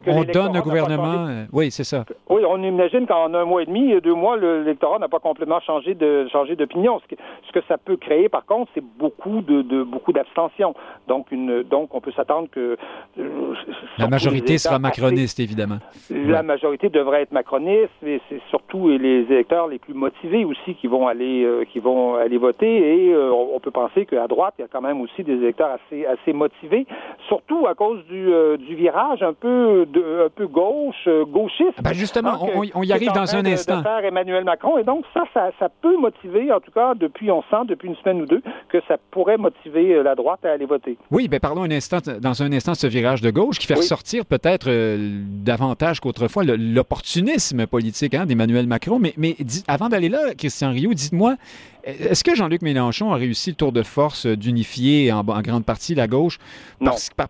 [0.08, 1.46] on, donne au gouvernement.
[1.52, 2.06] oui, c'est ça.
[2.30, 5.94] Oui, on imagine qu'en un mois et demi, deux mois, l'électorat n'a pas complètement changé
[5.96, 7.00] de changé d'opinion.
[7.00, 10.74] Ce que, ce que ça peut créer, par contre, c'est beaucoup de, de beaucoup d'abstention.
[11.08, 12.78] Donc une donc on peut s'attendre que
[13.98, 15.80] la majorité sera macroniste, évidemment.
[16.10, 20.88] La majorité devrait être macroniste, mais c'est surtout les électeurs les plus motivés aussi qui
[20.88, 23.08] vont aller qui vont aller voter.
[23.08, 25.55] Et euh, on peut penser qu'à droite, il y a quand même aussi des électeurs
[25.64, 26.86] assez, assez motivés,
[27.28, 31.82] surtout à cause du, euh, du virage un peu, de, un peu gauche, euh, gauchiste.
[31.82, 33.78] Ben justement, hein, on, y arrive dans un instant.
[33.78, 34.78] De faire Emmanuel Macron.
[34.78, 37.96] Et donc, ça, ça, ça, peut motiver, en tout cas, depuis, on sent, depuis une
[37.96, 40.98] semaine ou deux, que ça pourrait motiver la droite à aller voter.
[41.12, 43.76] Oui, bien parlons un instant, dans un instant de ce virage de gauche qui fait
[43.76, 44.70] ressortir peut-être
[45.44, 49.00] davantage qu'autrefois l'opportunisme politique hein, d'Emmanuel Macron.
[49.00, 49.36] Mais, mais
[49.68, 51.36] avant d'aller là, Christian Rio, dites-moi,
[51.86, 56.08] est-ce que Jean-Luc Mélenchon a réussi le tour de force d'unifier en, grande partie la
[56.08, 56.40] gauche.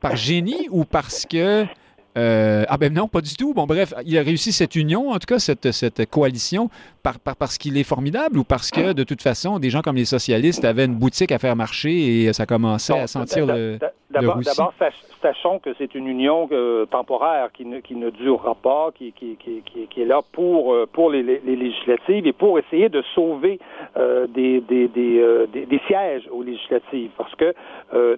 [0.02, 1.66] Par, génie ou parce que
[2.18, 3.54] euh, ah ben non, pas du tout.
[3.54, 6.70] Bon, bref, il a réussi cette union, en tout cas cette, cette coalition,
[7.04, 10.06] par, parce qu'il est formidable ou parce que, de toute façon, des gens comme les
[10.06, 13.80] socialistes avaient une boutique à faire marcher et ça commençait à sentir le,
[14.16, 14.74] D'abord,
[15.22, 19.36] sachons que c'est une union euh, temporaire qui ne, qui ne durera pas, qui, qui,
[19.38, 23.60] qui, qui est là pour, euh, pour les, les, législatives et pour essayer de sauver
[23.98, 27.12] euh, des, des, des, des, sièges aux législatives.
[27.18, 27.54] Parce que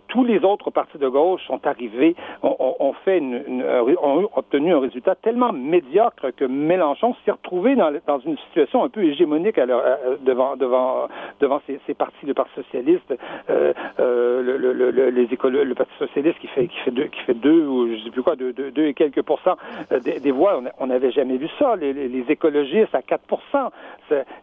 [0.08, 3.64] tous les autres partis de gauche sont arrivés, ont, fait une,
[4.02, 8.89] ont obtenu un résultat tellement médiocre que Mélenchon s'est retrouvé dans, dans une situation un
[8.89, 11.08] peu hégémonique à devant, devant,
[11.39, 13.14] devant ces, ces partis, le Parti socialiste,
[13.48, 17.34] le, le, le, les écoles, le Parti socialiste qui fait qui fait deux qui fait
[17.34, 19.58] deux ou je sais plus quoi deux, deux, et quelques pourcents
[19.92, 23.22] euh, des, voix on n'avait jamais vu ça les, les, écologistes à 4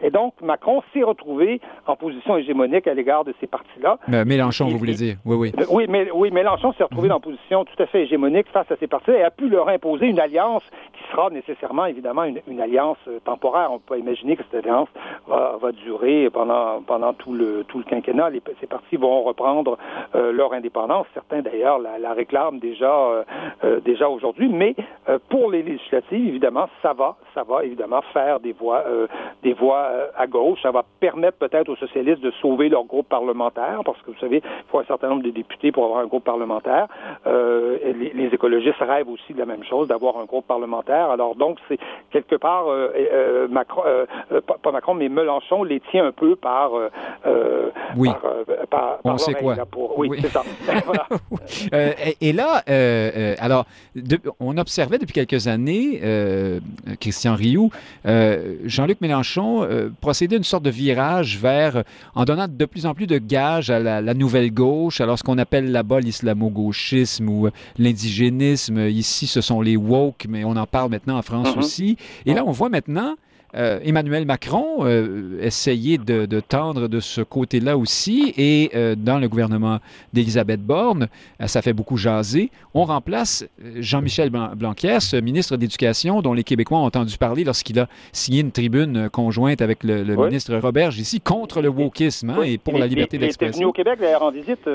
[0.02, 4.66] et donc Macron s'est retrouvé en position hégémonique à l'égard de ces partis là Mélenchon
[4.66, 5.16] vous voulez dire?
[5.24, 5.52] Oui oui.
[5.58, 7.14] euh, oui mais oui Mélenchon s'est retrouvé mhm.
[7.14, 10.06] en position tout à fait hégémonique face à ces partis et a pu leur imposer
[10.06, 13.70] une alliance qui sera nécessairement évidemment une, une alliance euh, temporaire.
[13.72, 14.88] On peut imaginer que cette alliance
[15.26, 18.30] va, va durer pendant pendant tout le tout le quinquennat.
[18.30, 19.78] Les, ces partis vont reprendre
[20.14, 23.24] leur indépendance certains d'ailleurs la, la, réclament déjà, euh,
[23.64, 24.48] euh, déjà aujourd'hui.
[24.48, 24.74] Mais
[25.08, 28.84] euh, pour les législatives, évidemment, ça va, ça va évidemment faire des voix,
[29.42, 30.60] des voix à gauche.
[30.62, 34.42] Ça va permettre peut-être aux socialistes de sauver leur groupe parlementaire, parce que vous savez,
[34.44, 36.86] il faut un certain nombre de députés pour avoir un groupe parlementaire.
[37.26, 41.10] Les, les, écologistes rêvent aussi de la même chose, d'avoir un groupe parlementaire.
[41.10, 41.78] Alors donc, c'est
[42.10, 42.66] quelque part
[43.48, 43.82] Macron,
[44.62, 46.70] pas, Macron, mais Mélenchon les tient un peu par,
[47.96, 48.10] oui.
[48.70, 49.54] par, On sait quoi.
[49.96, 50.42] oui, c'est ça.
[51.72, 53.66] Euh, et, là, euh, euh, alors,
[54.40, 56.00] on observait depuis quelques années,
[57.00, 57.70] Christian Rioux,
[58.04, 59.68] Jean-Luc Mélenchon
[60.00, 63.70] procéder à une sorte de virage vers, en donnant de plus en plus de gages
[63.70, 67.48] à la, nouvelle gauche, alors ce qu'on appelle là-bas l'islamo-gauchisme ou
[67.78, 68.78] l'indigénisme.
[68.88, 71.58] Ici, ce sont les woke, mais on en parle maintenant en France mm-hmm.
[71.58, 71.96] aussi.
[72.26, 73.16] Et là, on voit maintenant
[73.56, 79.28] euh, Emmanuel Macron euh, essayait de, tendre de ce côté-là aussi, et euh, dans le
[79.28, 79.78] gouvernement
[80.12, 81.08] d'Elisabeth Borne,
[81.46, 82.50] ça fait beaucoup jaser.
[82.74, 83.46] On remplace
[83.76, 88.50] Jean-Michel Blanquer, ce ministre d'éducation dont les Québécois ont entendu parler lorsqu'il a signé une
[88.50, 93.18] tribune conjointe avec le, ministre Robert ici contre le wokisme hein, et pour la liberté
[93.18, 93.46] d'expression.
[93.46, 94.68] Il était venu au Québec d'ailleurs en visite.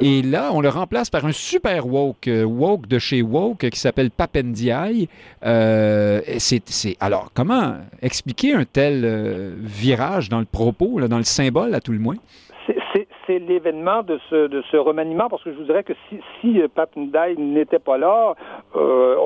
[0.00, 4.10] Et là, on le remplace par un super woke, woke de chez woke qui s'appelle
[4.10, 5.08] Papendiaï.
[5.42, 7.74] c'est alors comment
[8.12, 12.16] expliquer un tel euh, virage dans le propos, dans le symbole à tout le moins?
[13.26, 16.90] c'est l'événement de ce, remaniement, parce que je vous dirais que si, si euh, Pat
[16.96, 18.34] n'était pas là,
[18.76, 19.16] euh,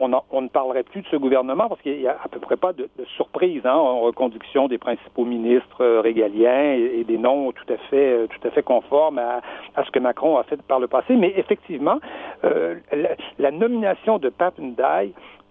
[0.00, 2.72] on, ne parlerait plus de ce gouvernement, parce qu'il n'y a à peu près pas
[2.72, 8.28] de, surprise hein, en reconduction des principaux ministres régaliens et, des noms tout à fait,
[8.28, 9.42] tout à fait conformes à,
[9.84, 11.16] ce que Macron a fait par le passé.
[11.16, 11.98] Mais effectivement,
[13.38, 14.54] la, nomination de Pat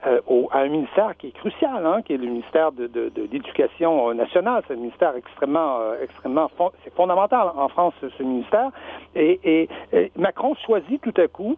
[0.06, 0.20] euh,
[0.52, 2.90] à un ministère qui est crucial, hein, qui est le ministère de,
[3.32, 4.62] l'éducation euh, nationale.
[4.68, 6.50] C'est un ministère extrêmement, euh, extrêmement,
[6.84, 8.72] c'est fondamental en France ce, ministère.
[9.16, 9.70] Et,
[10.18, 11.58] Macron choisit tout à coup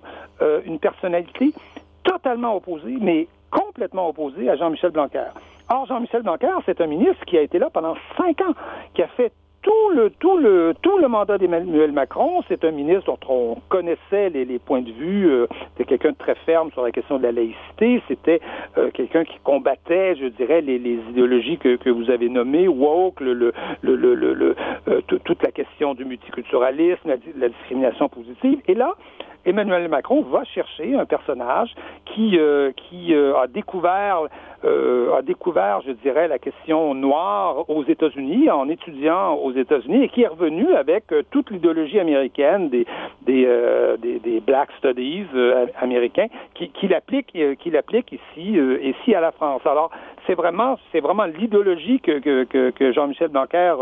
[0.65, 1.53] une personnalité
[2.03, 5.29] totalement opposée, mais complètement opposée à Jean-Michel Blanquer.
[5.69, 8.53] Or, Jean-Michel Blanquer, c'est un ministre qui a été là pendant cinq ans,
[8.93, 9.31] qui a fait
[9.65, 14.29] tout le tout le tout le mandat d'Emmanuel Macron, c'est un ministre dont on connaissait
[14.29, 15.27] les, les points de vue.
[15.27, 18.01] Euh, c'était quelqu'un de très ferme sur la question de la laïcité.
[18.07, 18.41] C'était
[18.77, 23.19] euh, quelqu'un qui combattait, je dirais, les, les idéologies que, que, vous avez nommées, woke,
[23.21, 23.51] le, le,
[23.81, 24.55] le, le
[24.87, 28.61] euh, toute la question du multiculturalisme, la, la, discrimination positive.
[28.67, 28.93] Et là,
[29.45, 31.73] Emmanuel Macron va chercher un personnage
[32.05, 32.37] qui
[32.75, 34.23] qui a découvert
[34.63, 40.09] euh, a découvert, je dirais, la question noire aux États-Unis en étudiant aux États-Unis et
[40.09, 42.85] qui est revenu avec euh, toute l'idéologie américaine des
[43.23, 45.25] des, euh, des, Black Studies
[45.81, 49.61] américains qui, qui l'applique qui l'applique ici ici à la France.
[49.65, 49.89] Alors
[50.27, 50.35] c'est
[50.99, 53.75] vraiment l'idéologie que, Jean-Michel Blanquer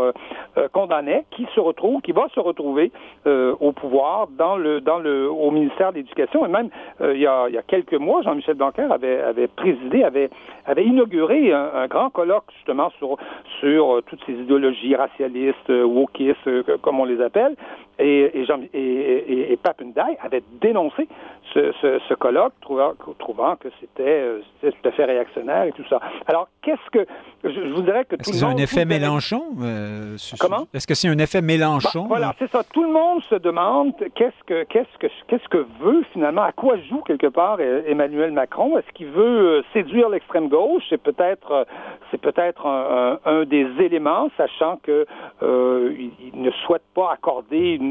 [0.72, 2.92] condamnait qui se retrouve qui va se retrouver
[3.26, 6.46] au pouvoir au ministère de l'Éducation.
[6.46, 6.68] Et même
[7.00, 12.90] il, y a, quelques mois Jean-Michel Blanquer avait présidé avait inauguré un, grand colloque justement
[12.98, 13.16] sur
[13.60, 17.56] sur euh, toutes ces idéologies racialistes, euh, wokistes, euh, comme on les appelle,
[17.98, 21.08] et, et, Jean, et, et, Papendai avait dénoncé
[21.52, 24.24] ce, ce, ce colloque, trouvant, trouvant que c'était
[24.60, 26.00] tout à fait réactionnaire et tout ça.
[26.26, 27.06] Alors, qu'est-ce que...
[27.44, 28.32] Je, vous dirais que tout le monde...
[28.32, 29.42] Est-ce que c'est un effet Mélenchon?
[29.62, 30.66] Euh, Comment?
[30.72, 32.02] Est-ce que c'est un effet Mélenchon?
[32.02, 32.62] Bah, voilà, c'est ça.
[32.64, 36.76] Tout le monde se demande qu'est-ce que, qu'est-ce que, qu'est-ce que veut finalement, à quoi
[36.88, 38.78] joue quelque part Emmanuel Macron?
[38.78, 40.82] Est-ce qu'il veut séduire l'extrême gauche?
[40.88, 41.66] C'est peut-être,
[42.10, 45.06] c'est peut-être un, un, des éléments, sachant que
[45.42, 45.92] euh,
[46.34, 47.83] il ne souhaite pas accorder une,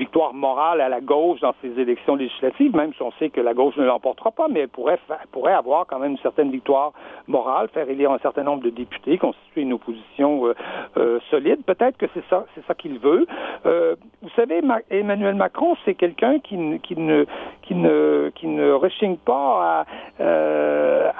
[0.00, 3.54] victoire morale à la gauche dans ces élections législatives, même si on sait que la
[3.54, 4.98] gauche ne l'emportera pas, mais elle pourrait,
[5.30, 6.92] pourrait avoir quand même une certaine victoire
[7.28, 10.54] morale, faire élire un certain nombre de députés, constituer une opposition euh,
[10.96, 11.62] euh, solide.
[11.64, 13.26] Peut-être que c'est ça, c'est ça qu'il veut.
[13.66, 17.24] Euh, vous savez, Emmanuel Macron, c'est quelqu'un qui, qui, ne,
[17.62, 19.84] qui ne, qui ne rechigne pas
[20.18, 20.24] à,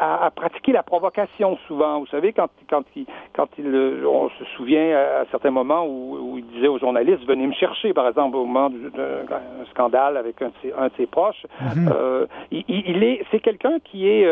[0.01, 2.01] à, à, pratiquer la provocation souvent.
[2.01, 3.67] Vous savez, quand, quand il, quand il,
[4.07, 7.93] on se souvient à, certains moments où, où il disait aux journalistes, venez me chercher,
[7.93, 11.47] par exemple, au moment d'un scandale avec un de ses, un de ses proches.
[11.75, 11.91] Mhm.
[11.95, 14.27] euh, il, il, est, c'est quelqu'un qui est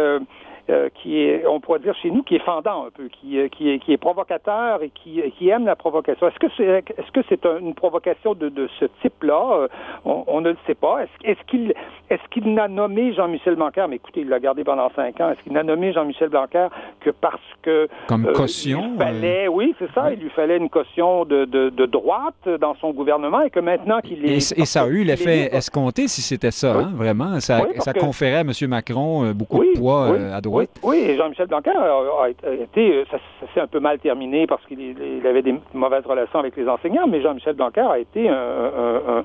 [0.71, 3.49] euh, qui est, on pourrait dire chez nous, qui est fendant un peu, qui, euh,
[3.49, 6.29] qui, est, qui est provocateur et qui, qui aime la provocation.
[6.29, 9.61] Est-ce que c'est est-ce que c'est une provocation de, de ce type-là?
[9.61, 9.69] Euh,
[10.05, 11.05] on, on, ne le sait pas.
[11.05, 11.73] Est-ce, est-ce qu'il
[12.11, 13.87] est-ce qu'il n'a nommé Jean-Michel Blanquer?
[13.89, 15.31] Mais écoutez, il l'a gardé pendant cinq ans.
[15.31, 16.67] Est-ce qu'il n'a nommé Jean-Michel Blanquer
[17.01, 20.13] que parce que comme caution il fallait, oui, c'est ça.
[20.13, 24.01] Il lui fallait une caution de, de, de, droite dans son gouvernement et que maintenant
[24.01, 27.41] qu'il est et, ça a eu l'effet escompté si c'était ça, hein, vraiment.
[27.41, 28.53] Ça, ça conférait à M.
[28.69, 30.58] Macron beaucoup de poids à droite.
[30.83, 33.19] Oui, et Jean-Michel Blanquer a, été, ça,
[33.55, 37.21] s'est un peu mal terminé parce qu'il avait des mauvaises relations avec les enseignants, mais
[37.23, 39.25] Jean-Michel Blanquer a été un,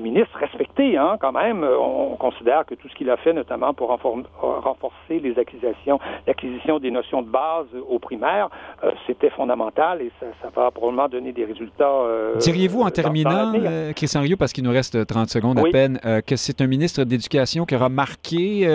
[0.00, 1.64] ministre respecté, hein, quand même.
[1.64, 6.90] On considère que tout ce qu'il a fait, notamment pour renforcer les acquisitions, l'acquisition des
[6.90, 8.48] notions de base au primaire,
[8.82, 11.88] euh, c'était fondamental et ça, va probablement donner des résultats.
[11.88, 15.98] Euh, Diriez-vous en terminant, euh, Christian Rio, parce qu'il nous reste 30 secondes à peine,
[16.26, 18.68] que c'est un ministre d'éducation qui aura marqué,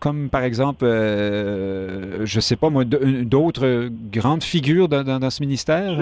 [0.00, 5.96] comme par exemple euh, je ne sais pas moi, d'autres grandes figures dans, ce ministère?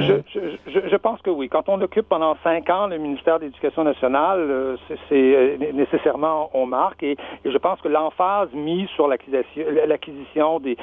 [0.97, 1.49] Pense que oui.
[1.49, 4.77] Quand on occupe pendant cinq ans le ministère de l'Éducation nationale, euh,
[5.09, 10.77] c'est euh, nécessairement on marque et, je pense que l'emphase mise sur l'acquisition des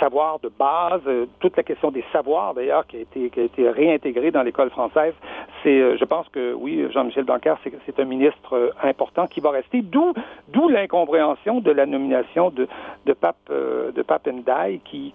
[0.00, 1.02] savoirs de base,
[1.40, 5.14] toute la question des savoirs d'ailleurs qui a été réintégrée dans l'école française,
[5.62, 7.54] c'est je pense que oui, Jean-Michel Blanquer,
[7.86, 10.12] c'est un ministre important qui va rester, d'où
[10.68, 12.66] l'incompréhension de la nomination de,
[13.12, 13.92] Pape, euh,
[14.26, 15.12] Ndiaye qui,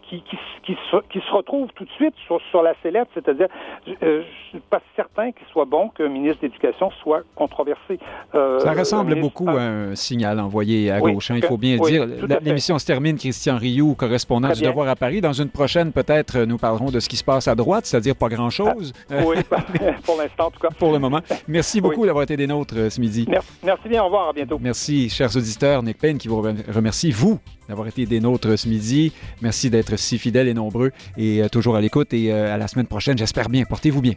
[0.91, 2.73] se, retrouve tout de suite sur, sur la
[3.13, 3.47] c'est-à-dire,
[3.87, 7.99] euh, je ne suis pas certain qu'il soit bon qu'un ministre d'éducation soit controversé.
[8.35, 11.87] Euh, Ça ressemble beaucoup à un signal envoyé à gauche, hein, il faut bien le
[11.89, 12.39] dire.
[12.41, 15.21] L'émission se termine, Christian Rioux, correspondant du Devoir à Paris.
[15.21, 18.29] Dans une prochaine, peut-être, nous parlerons de ce qui se passe à droite, c'est-à-dire pas
[18.29, 18.93] grand-chose.
[19.09, 19.37] Ah, oui,
[20.05, 20.69] pour l'instant, en tout cas.
[20.77, 21.21] Pour le moment.
[21.47, 23.25] Merci beaucoup d'avoir été des nôtres ce midi.
[23.27, 24.59] Merci, merci bien, au revoir, à bientôt.
[24.61, 25.83] Merci, chers auditeurs.
[25.83, 27.39] Nick Payne qui vous remercie, vous,
[27.69, 29.13] d'avoir été des nôtres ce midi.
[29.41, 32.13] Merci d'être si fidèles et nombreux et euh, toujours à l'écoute.
[32.13, 33.63] Et euh, à la semaine prochaine, j'espère bien.
[33.63, 34.15] Portez-vous bien.